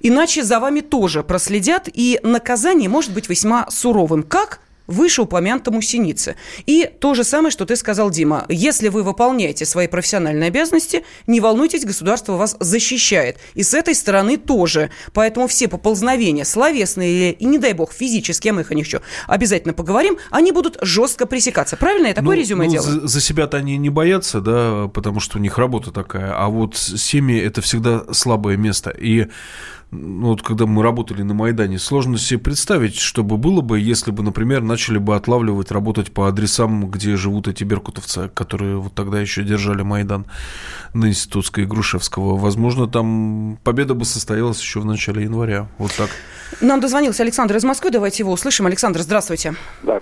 [0.00, 4.22] Иначе за вами тоже проследят, и наказание может быть весьма суровым.
[4.22, 4.60] Как?
[4.88, 6.34] Вышеупомянутому синице.
[6.66, 8.44] И то же самое, что ты сказал, Дима.
[8.48, 13.36] Если вы выполняете свои профессиональные обязанности, не волнуйтесь, государство вас защищает.
[13.54, 14.90] И с этой стороны тоже.
[15.12, 18.86] Поэтому все поползновения, словесные или, и не дай бог, физические, а мы их о них
[18.86, 21.76] еще обязательно поговорим, они будут жестко пресекаться.
[21.76, 23.00] Правильно я такое Ну, резюме ну, делаю?
[23.02, 26.32] За, за себя-то они не боятся, да, потому что у них работа такая.
[26.34, 28.90] А вот семьи это всегда слабое место.
[28.90, 29.28] И
[29.90, 34.10] ну, вот когда мы работали на Майдане, сложно себе представить, что бы было бы, если
[34.10, 39.18] бы, например, начали бы отлавливать, работать по адресам, где живут эти беркутовцы, которые вот тогда
[39.18, 40.26] еще держали Майдан
[40.92, 42.36] на Институтской и Грушевского.
[42.36, 45.68] Возможно, там победа бы состоялась еще в начале января.
[45.78, 46.10] Вот так.
[46.60, 47.90] Нам дозвонился Александр из Москвы.
[47.90, 48.66] Давайте его услышим.
[48.66, 49.54] Александр, здравствуйте.
[49.82, 50.00] Да.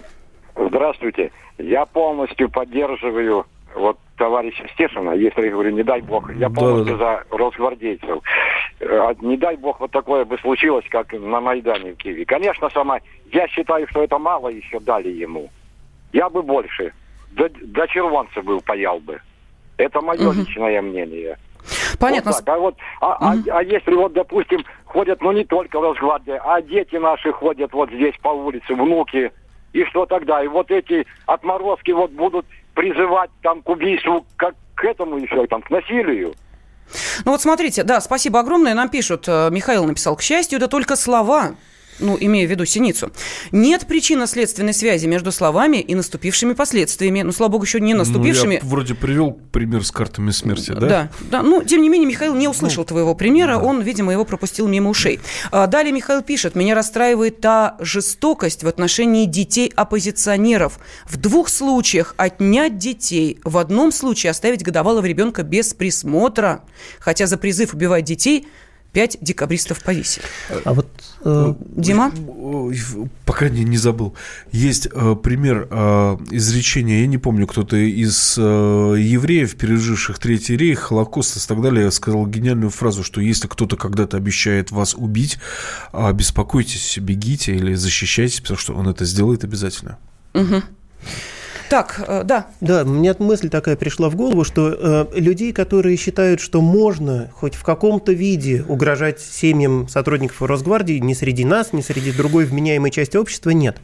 [0.57, 1.31] Здравствуйте.
[1.59, 3.47] Я полностью поддерживаю
[3.77, 8.19] вот товарища Стешина, если я говорю, не дай бог, я полностью за росгвардейцев.
[8.81, 12.25] Э, Не дай бог вот такое бы случилось, как на Майдане в Киеве.
[12.25, 12.99] Конечно, сама,
[13.33, 15.51] я считаю, что это мало еще дали ему.
[16.13, 16.93] Я бы больше.
[17.33, 19.21] До, до червонца бы паял бы.
[19.77, 21.37] Это мое личное мнение.
[21.99, 22.33] Понятно.
[22.33, 22.57] Вот так.
[22.57, 26.97] А, вот, а, а- а если вот, допустим, ходят, ну не только Росгвардия, а дети
[26.97, 29.33] наши ходят вот здесь по улице, внуки,
[29.73, 30.43] и что тогда?
[30.43, 32.47] И вот эти отморозки вот будут
[32.77, 36.35] призывать там к убийству, как к этому еще, там, к насилию.
[37.25, 38.75] Ну вот смотрите, да, спасибо огромное.
[38.75, 41.57] Нам пишут, э, Михаил написал, к счастью, это только слова.
[41.99, 43.11] Ну, имея в виду синицу.
[43.53, 47.23] Нет причинно-следственной связи между словами и наступившими последствиями.
[47.23, 48.61] Ну, слава богу, еще не наступившими.
[48.61, 50.87] Ну, я вроде привел пример с картами смерти, да?
[50.87, 51.43] Да, да.
[51.43, 55.21] Ну, тем не менее, Михаил не услышал твоего примера, он, видимо, его пропустил мимо ушей.
[55.51, 60.79] А, Далее Михаил пишет, меня расстраивает та жестокость в отношении детей-оппозиционеров.
[61.07, 66.63] В двух случаях отнять детей, в одном случае оставить годовалого ребенка без присмотра.
[66.99, 68.47] Хотя за призыв убивать детей
[68.97, 70.25] пять декабристов повесили.
[70.65, 70.87] А вот
[71.23, 72.11] э, Дима?
[72.27, 72.81] Ой,
[73.27, 74.15] Пока не, не забыл.
[74.53, 80.79] Есть э, пример э, изречения, я не помню, кто-то из э, евреев, переживших Третий рейх,
[80.79, 85.37] Холокост и так далее, сказал гениальную фразу, что если кто-то когда-то обещает вас убить,
[85.93, 89.99] а, беспокойтесь, бегите или защищайтесь, потому что он это сделает обязательно.
[90.33, 90.63] Мгм.
[91.69, 92.47] Так, э, да.
[92.61, 97.55] Да, меня мысль такая пришла в голову, что э, людей, которые считают, что можно хоть
[97.55, 103.17] в каком-то виде угрожать семьям сотрудников Росгвардии, ни среди нас, ни среди другой вменяемой части
[103.17, 103.79] общества нет.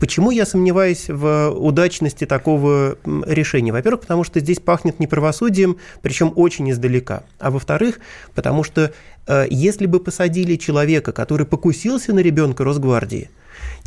[0.00, 3.72] Почему я сомневаюсь в удачности такого решения?
[3.72, 7.22] Во-первых, потому что здесь пахнет неправосудием, причем очень издалека.
[7.38, 8.00] А во-вторых,
[8.34, 8.92] потому что
[9.26, 13.30] э, если бы посадили человека, который покусился на ребенка Росгвардии,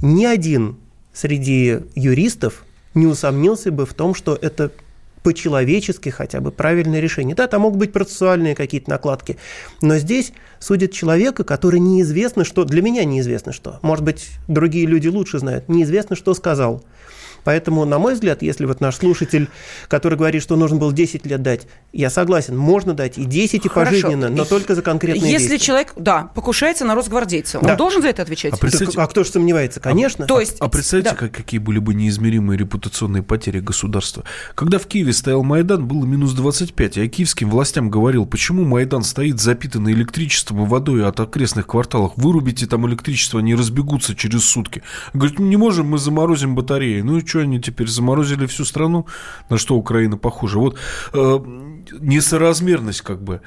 [0.02, 0.78] ни один
[1.14, 4.72] среди юристов не усомнился бы в том, что это
[5.24, 7.36] по-человечески хотя бы правильное решение.
[7.36, 9.38] Да, там могут быть процессуальные какие-то накладки,
[9.82, 15.08] но здесь судят человека, который неизвестно что, для меня неизвестно что, может быть, другие люди
[15.08, 16.84] лучше знают, неизвестно что сказал.
[17.44, 19.50] Поэтому, на мой взгляд, если вот наш слушатель,
[19.88, 23.70] который говорит, что нужно было 10 лет дать, я согласен, можно дать и 10, и
[23.70, 23.92] Хорошо.
[23.92, 25.66] пожизненно, но только за конкретные Если действия.
[25.66, 27.76] человек, да, покушается на росгвардейца, он Да.
[27.76, 28.54] должен за это отвечать?
[28.54, 29.80] А представьте- А кто же сомневается?
[29.80, 30.26] Конечно.
[30.26, 31.16] То есть, А представьте, да.
[31.16, 34.24] как- какие были бы неизмеримые репутационные потери государства.
[34.56, 36.98] Когда в Киеве стоял Майдан, было минус 25.
[36.98, 42.14] Я киевским властям говорил, почему Майдан стоит запитанный электричеством и водой от окрестных кварталов.
[42.16, 44.82] Вырубите там электричество, они разбегутся через сутки.
[45.14, 47.02] Говорит, «Ну, не можем, мы заморозим батареи.
[47.02, 49.08] Ну и что они теперь заморозили всю страну?
[49.50, 50.60] На что Украина похожа?
[50.60, 50.78] Вот
[51.14, 51.40] э,
[52.00, 53.42] несоразмерность как бы.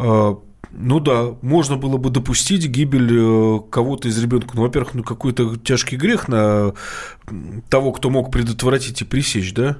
[0.00, 0.34] Э,
[0.72, 4.50] ну да, можно было бы допустить гибель э, кого-то из ребенка.
[4.54, 6.74] Ну, во-первых, ну какой-то тяжкий грех на
[7.68, 9.78] того, кто мог предотвратить и пресечь, да?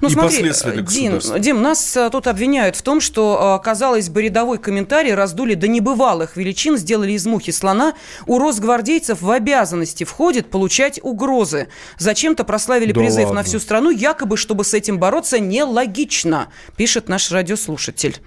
[0.00, 4.22] Ну, и смотри, Дим, Дим, нас э, тут обвиняют в том, что, э, казалось бы,
[4.22, 7.94] рядовой комментарий раздули до небывалых величин, сделали из мухи слона.
[8.26, 11.68] У росгвардейцев в обязанности входит получать угрозы.
[11.98, 13.40] Зачем-то прославили да призыв ладно.
[13.40, 18.20] на всю страну, якобы, чтобы с этим бороться, нелогично, пишет наш радиослушатель.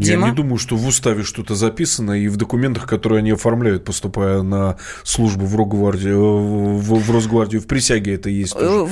[0.00, 0.26] Дима?
[0.26, 4.42] Я не думаю, что в уставе что-то записано, и в документах, которые они оформляют, поступая
[4.42, 8.88] на службу в Росгвардию, э, в, в Росгвардию, в присяге это есть тоже.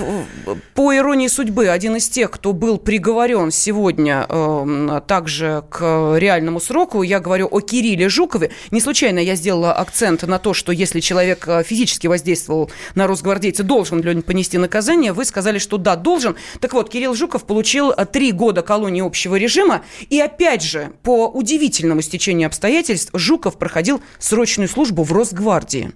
[0.46, 6.60] Э, по иронии судьбы, один из тех, кто был приговорен сегодня э, также к реальному
[6.60, 8.50] сроку, я говорю о Кирилле Жукове.
[8.70, 13.62] Не случайно я сделала акцент на то, что если человек э, физически воздействовал на росгвардейца,
[13.62, 15.12] должен ли он понести наказание.
[15.12, 16.36] Вы сказали, что да, должен.
[16.60, 19.82] Так вот, Кирилл Жуков получил три года колонии общего режима.
[20.10, 25.92] И опять же, по удивительному стечению обстоятельств Жуков проходил срочную службу в Росгвардии.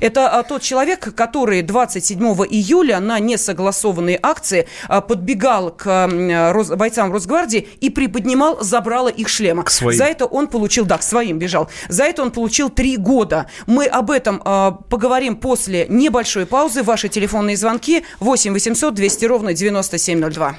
[0.00, 2.20] Это а, тот человек, который 27
[2.50, 6.08] июля на несогласованные акции а, подбегал к
[6.76, 9.64] бойцам Росгвардии и приподнимал, забрало их шлема.
[9.68, 11.68] За это он получил, да, к своим бежал.
[11.88, 13.46] За это он получил три года.
[13.66, 16.82] Мы об этом а, поговорим после небольшой паузы.
[16.82, 20.58] Ваши телефонные звонки 8 800 200 ровно 9702.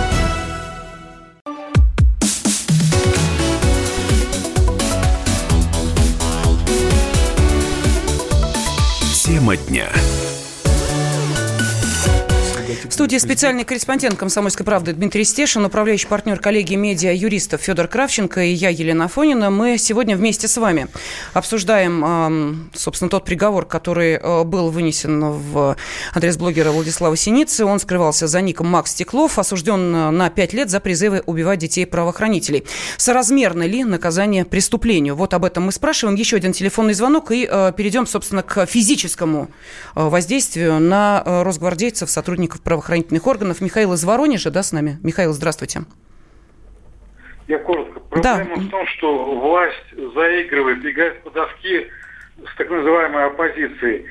[9.51, 10.10] Тема дня.
[12.91, 18.41] В студии специальный корреспондент «Комсомольской правды» Дмитрий Стешин, управляющий партнер коллегии медиа юристов Федор Кравченко
[18.41, 19.49] и я, Елена Фонина.
[19.49, 20.87] Мы сегодня вместе с вами
[21.33, 25.77] обсуждаем, собственно, тот приговор, который э, был вынесен в
[26.13, 27.63] адрес блогера Владислава Синицы.
[27.63, 32.65] Он скрывался за ником Макс Стеклов, осужден на 5 лет за призывы убивать детей правоохранителей.
[32.97, 35.15] Соразмерно ли наказание преступлению?
[35.15, 36.17] Вот об этом мы спрашиваем.
[36.17, 39.49] Еще один телефонный звонок и э, перейдем, собственно, к физическому
[39.95, 43.61] э, воздействию на росгвардейцев, сотрудников правоохранителей правоохранительных органов.
[43.61, 44.97] Михаил из Воронежа, да, с нами?
[45.03, 45.81] Михаил, здравствуйте.
[47.47, 47.99] Я коротко.
[47.99, 48.61] Проблема да.
[48.61, 51.87] в том, что власть заигрывает, играет по доске
[52.37, 54.05] с так называемой оппозицией.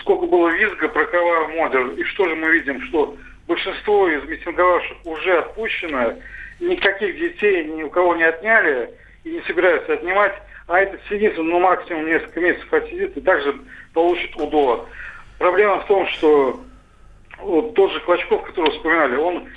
[0.00, 3.16] Сколько было визга про кровавый модер, и что же мы видим, что
[3.46, 6.14] большинство из митинговавших уже отпущено,
[6.60, 8.90] никаких детей ни у кого не отняли
[9.24, 10.34] и не собираются отнимать,
[10.66, 13.54] а этот сидит, ну максимум несколько месяцев отсидит и также
[13.94, 14.86] получит УДО.
[15.38, 16.60] Проблема в том, что
[17.40, 19.48] вот тот же Клочков, которого вспоминали, он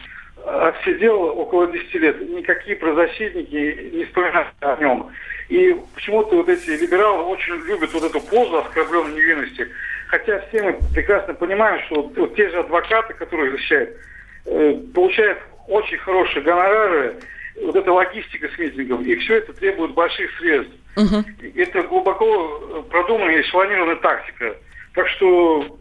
[0.46, 2.30] отсидел около 10 лет.
[2.30, 5.12] Никакие правозащитники не вспоминали о нем.
[5.50, 9.68] И почему-то вот эти либералы очень любят вот эту позу оскорбленной невинности.
[10.08, 13.98] Хотя все мы прекрасно понимаем, что вот, вот те же адвокаты, которые защищают,
[14.46, 17.16] э, получают очень хорошие гонорары,
[17.64, 20.74] вот эта логистика с митингов, и все это требует больших средств.
[20.98, 21.24] Угу.
[21.56, 24.56] Это глубоко продуманная и спланированная тактика.
[24.94, 25.78] Так что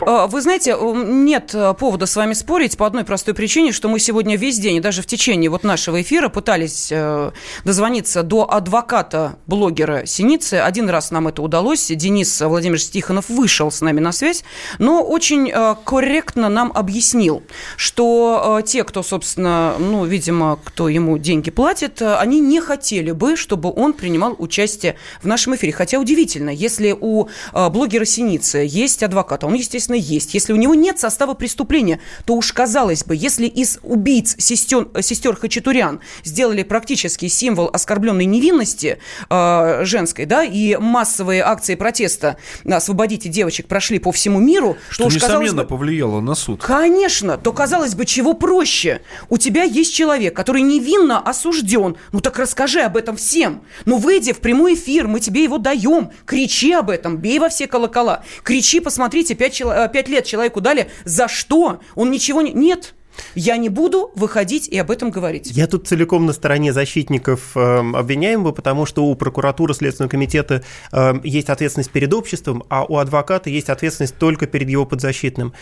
[0.00, 4.36] вы знаете, нет э, повода с вами спорить по одной простой причине, что мы сегодня
[4.36, 7.32] весь день, даже в течение вот нашего эфира пытались э,
[7.64, 10.54] дозвониться до адвоката блогера Синицы.
[10.54, 11.88] Один раз нам это удалось.
[11.88, 14.44] Денис Владимирович Тихонов вышел с нами на связь,
[14.78, 17.42] но очень э, корректно нам объяснил,
[17.76, 23.72] что те, кто, собственно, ну, видимо, кто ему деньги платит, они не хотели бы, чтобы
[23.74, 25.72] он принимал участие в нашем эфире.
[25.72, 30.34] Хотя удивительно, если у блогера Синицы есть адвокат, а он, естественно, естественно, есть.
[30.34, 35.36] Если у него нет состава преступления, то уж казалось бы, если из убийц сестер, сестер
[35.36, 43.66] Хачатурян сделали практически символ оскорбленной невинности э, женской, да, и массовые акции протеста «Освободите девочек»
[43.66, 46.62] прошли по всему миру, что то уж, несомненно, бы, повлияло на суд.
[46.62, 49.00] Конечно, то казалось бы, чего проще.
[49.28, 51.96] У тебя есть человек, который невинно осужден.
[52.12, 53.62] Ну так расскажи об этом всем.
[53.84, 56.10] Ну выйди в прямой эфир, мы тебе его даем.
[56.26, 58.22] Кричи об этом, бей во все колокола.
[58.42, 61.80] Кричи, посмотрите, пять человек Э, пять лет человеку дали, за что?
[61.94, 62.52] Он ничего не...
[62.52, 62.94] Нет,
[63.34, 65.50] Я не буду выходить и об этом говорить.
[65.50, 71.14] Я тут целиком на стороне защитников э, обвиняемого, потому что у прокуратуры Следственного комитета э,
[71.24, 75.52] есть ответственность перед обществом, а у адвоката есть ответственность только перед его подзащитным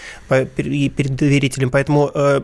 [0.57, 1.71] и перед доверителем.
[1.71, 2.41] Поэтому э,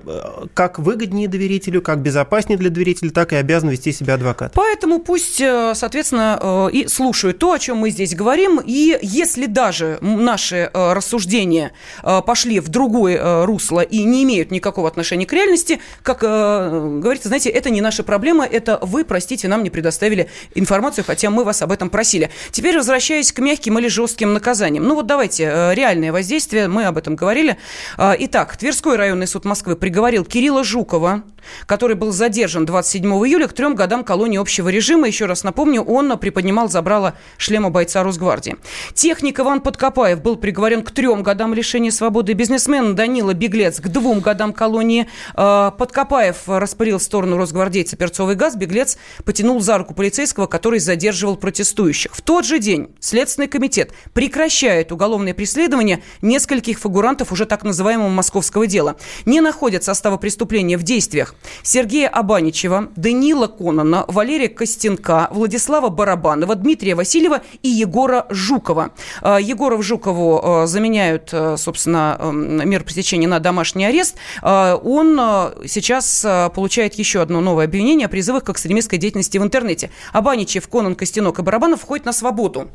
[0.55, 4.53] как выгоднее доверителю, как безопаснее для доверителя, так и обязан вести себя адвокат.
[4.55, 8.61] Поэтому пусть, э, соответственно, э, и слушают то, о чем мы здесь говорим.
[8.65, 15.27] И если даже наши э, рассуждения пошли в другое русло и не имеют никакого отношения
[15.27, 19.69] к реальности, как э, говорится, знаете, это не наша проблема, это вы, простите, нам не
[19.69, 22.31] предоставили информацию, хотя мы вас об этом просили.
[22.51, 24.85] Теперь возвращаясь к мягким или жестким наказаниям.
[24.85, 27.59] Ну вот давайте, э, реальное воздействие, мы об этом говорили.
[27.99, 31.23] Э, итак, Тверской районный суд Москвы приговорил Кирилла Жукова,
[31.67, 35.07] который был задержан 27 июля к трем годам колонии общего режима.
[35.07, 38.57] Еще раз напомню, он приподнимал забрало шлема бойца Росгвардии.
[38.95, 42.33] Техник Иван Подкопаев был приговорен к трем годам лишения свободы.
[42.33, 45.09] Бизнесмен Данила Беглец к двум годам колонии.
[45.37, 48.57] Э, Подкопаев распылил в сторону росгвардейца перцовый газ.
[48.57, 52.15] Беглец потянул за руку полицейского, который задерживал протестующих.
[52.15, 58.67] В тот же день Следственный комитет прекращает уголовное преследование нескольких фигурантов уже так называемого московского
[58.67, 58.97] дела.
[59.27, 66.95] Не находят состава преступления в действиях Сергея Абаничева, Данила Конона, Валерия Костенка, Владислава Барабанова, Дмитрия
[66.95, 68.91] Васильева и Егора Жукова.
[69.23, 75.19] Э, Егоров Жукову э, заменяют, собственно, мер пресечения на домашний арест он
[75.67, 79.91] сейчас получает еще одно новое обвинение о призывах к экстремистской деятельности в интернете.
[80.13, 82.69] Абаничев, Конан, Костянок и Барабанов входят на свободу.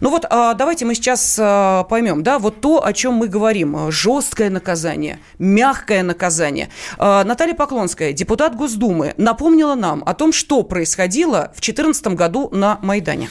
[0.00, 3.90] Ну вот, а, давайте мы сейчас э, поймем, да, вот то, о чем мы говорим.
[3.90, 6.68] Жесткое наказание, мягкое наказание.
[6.98, 13.28] Наталья Поклонская, депутат Госдумы, напомнила нам о том, что происходило в 2014 году на Майдане.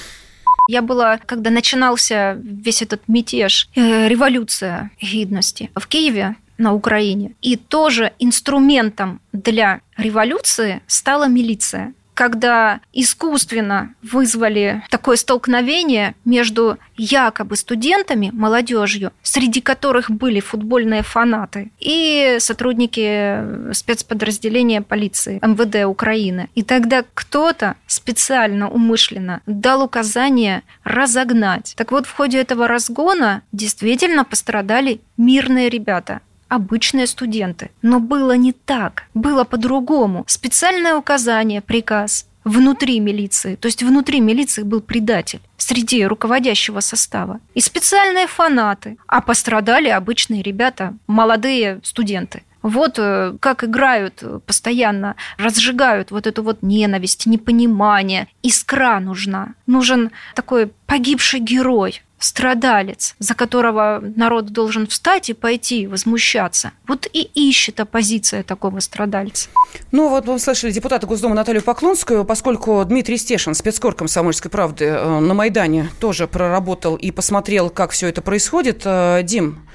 [0.67, 7.33] Я была, когда начинался весь этот мятеж, революция гидности в Киеве, на Украине.
[7.41, 18.29] И тоже инструментом для революции стала милиция когда искусственно вызвали такое столкновение между якобы студентами,
[18.31, 26.47] молодежью, среди которых были футбольные фанаты, и сотрудники спецподразделения полиции МВД Украины.
[26.53, 31.73] И тогда кто-то специально, умышленно дал указание разогнать.
[31.75, 37.71] Так вот, в ходе этого разгона действительно пострадали мирные ребята– обычные студенты.
[37.81, 40.25] Но было не так, было по-другому.
[40.27, 47.39] Специальное указание, приказ внутри милиции, то есть внутри милиции был предатель среди руководящего состава.
[47.53, 52.43] И специальные фанаты, а пострадали обычные ребята, молодые студенты.
[52.61, 58.27] Вот э, как играют постоянно, разжигают вот эту вот ненависть, непонимание.
[58.43, 59.53] Искра нужна.
[59.67, 66.71] Нужен такой погибший герой, страдалец, за которого народ должен встать и пойти возмущаться.
[66.87, 69.49] Вот и ищет оппозиция такого страдальца.
[69.91, 75.19] Ну вот вы слышали депутата Госдумы Наталью Поклонскую, поскольку Дмитрий Стешин, спецкор комсомольской правды э,
[75.19, 78.83] на Майдане тоже проработал и посмотрел, как все это происходит.
[78.85, 79.67] Э, Дим,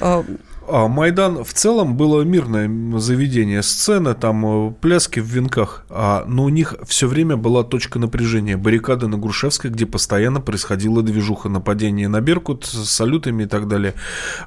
[0.00, 0.24] э,
[0.70, 6.44] а Майдан в целом было мирное заведение, сцены, там э, пляски в венках, а, но
[6.44, 12.08] у них все время была точка напряжения, баррикады на Грушевской, где постоянно происходила движуха, нападение
[12.08, 13.94] на Беркут с салютами и так далее,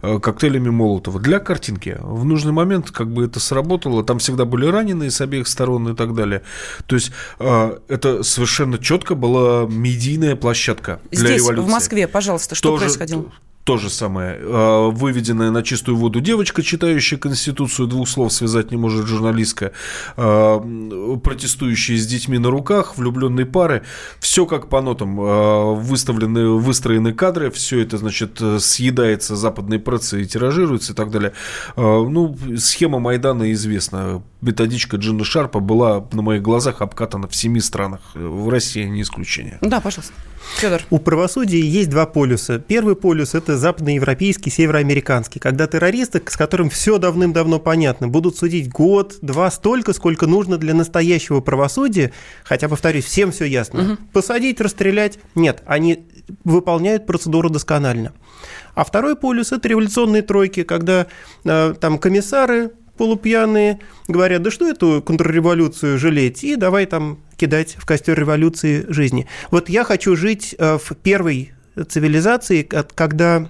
[0.01, 1.19] э, коктейлями Молотова.
[1.19, 5.47] Для картинки в нужный момент как бы это сработало, там всегда были раненые с обеих
[5.47, 6.43] сторон и так далее.
[6.88, 11.67] То есть э, это совершенно четко была медийная площадка для Здесь, революции.
[11.67, 13.26] в Москве, пожалуйста, что Тоже, происходило?
[13.64, 14.38] То же самое.
[14.41, 19.72] А, выведенная на чистую воду девочка, читающая Конституцию, двух слов связать не может журналистка,
[20.18, 20.59] а,
[21.24, 23.84] протестующие с детьми на руках, влюбленные пары.
[24.20, 25.18] Все как по нотам.
[25.20, 31.34] А, выставлены, выстроены кадры, все это, значит, съедается западной прессой и тиражируется и так далее.
[31.78, 34.22] Ну, схема Майдана известна.
[34.41, 38.01] Методичка Джина Шарпа была на моих глазах обкатана в семи странах.
[38.14, 39.57] В России не исключение.
[39.61, 40.14] Да, пожалуйста.
[40.57, 40.81] Федор.
[40.89, 42.59] У правосудия есть два полюса.
[42.59, 49.17] Первый полюс– это западноевропейский, североамериканский, когда террористы, с которым все давным-давно понятно, будут судить год,
[49.21, 52.11] два, столько, сколько нужно для настоящего правосудия,
[52.43, 53.93] хотя, повторюсь, всем все ясно.
[53.93, 53.97] Угу.
[54.13, 56.05] Посадить, расстрелять– нет, они
[56.43, 58.13] выполняют процедуру досконально.
[58.75, 61.07] А второй полюс– это революционные тройки, когда
[61.43, 67.85] э, там комиссары полупьяные говорят, да что эту контрреволюцию жалеть, и давай там кидать в
[67.85, 69.27] костер революции жизни.
[69.51, 71.51] Вот я хочу жить э, в первой
[71.89, 73.49] цивилизации, когда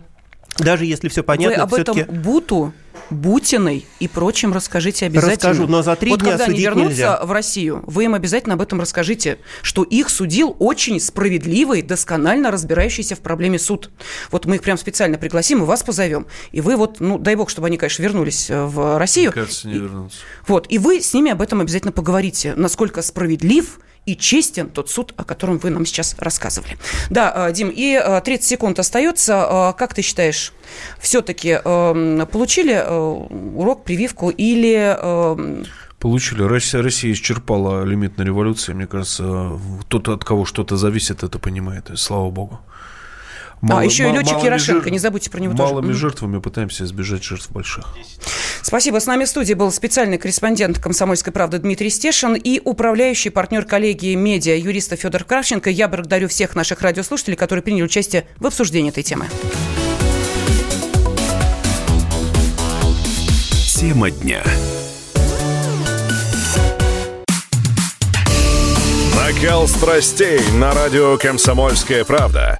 [0.58, 2.74] даже если все понятно, Вы об этом Буту
[3.10, 5.36] Бутиной и прочим расскажите обязательно.
[5.36, 7.20] Расскажу, но за три вот дня когда они вернутся нельзя.
[7.24, 13.16] в Россию, вы им обязательно об этом расскажите, что их судил очень справедливый, досконально разбирающийся
[13.16, 13.92] в проблеме суд.
[14.32, 16.28] Вот мы их прям специально пригласим и вас позовем.
[16.52, 19.32] И вы вот, ну, дай бог, чтобы они, конечно, вернулись э, в Россию.
[19.36, 20.18] Мне кажется, не вернутся.
[20.48, 25.14] Вот, и вы с ними об этом обязательно поговорите, насколько справедлив и честен тот суд,
[25.18, 26.78] о котором вы нам сейчас рассказывали.
[27.10, 29.34] Да, э, Дим, и э, 30 секунд остается.
[29.50, 30.54] Э, Как ты считаешь,
[31.00, 32.98] все-таки э, получили э,
[33.56, 34.96] урок, прививку или...
[34.98, 35.64] э,
[36.00, 36.44] Получили.
[36.44, 38.74] Россия, Россия исчерпала лимит на революции.
[38.74, 41.90] Мне кажется, тот, от кого что-то зависит, это понимает.
[41.96, 42.60] Слава богу.
[43.70, 45.74] А, еще и летчик малыми Ярошенко, жертв- не забудьте про него тоже.
[45.74, 47.86] Малыми жертвами пытаемся избежать жертв больших.
[48.62, 49.00] Спасибо.
[49.00, 54.16] С нами в студии был специальный корреспондент «Комсомольской правды» Дмитрий Стешин и управляющий партнер коллегии
[54.16, 55.70] медиа юриста Федор Кравченко.
[55.70, 59.28] Я благодарю всех наших радиослушателей, которые приняли участие в обсуждении этой темы.
[63.66, 64.42] Тема дня.
[69.16, 72.60] Накал страстей на радио «Комсомольская правда».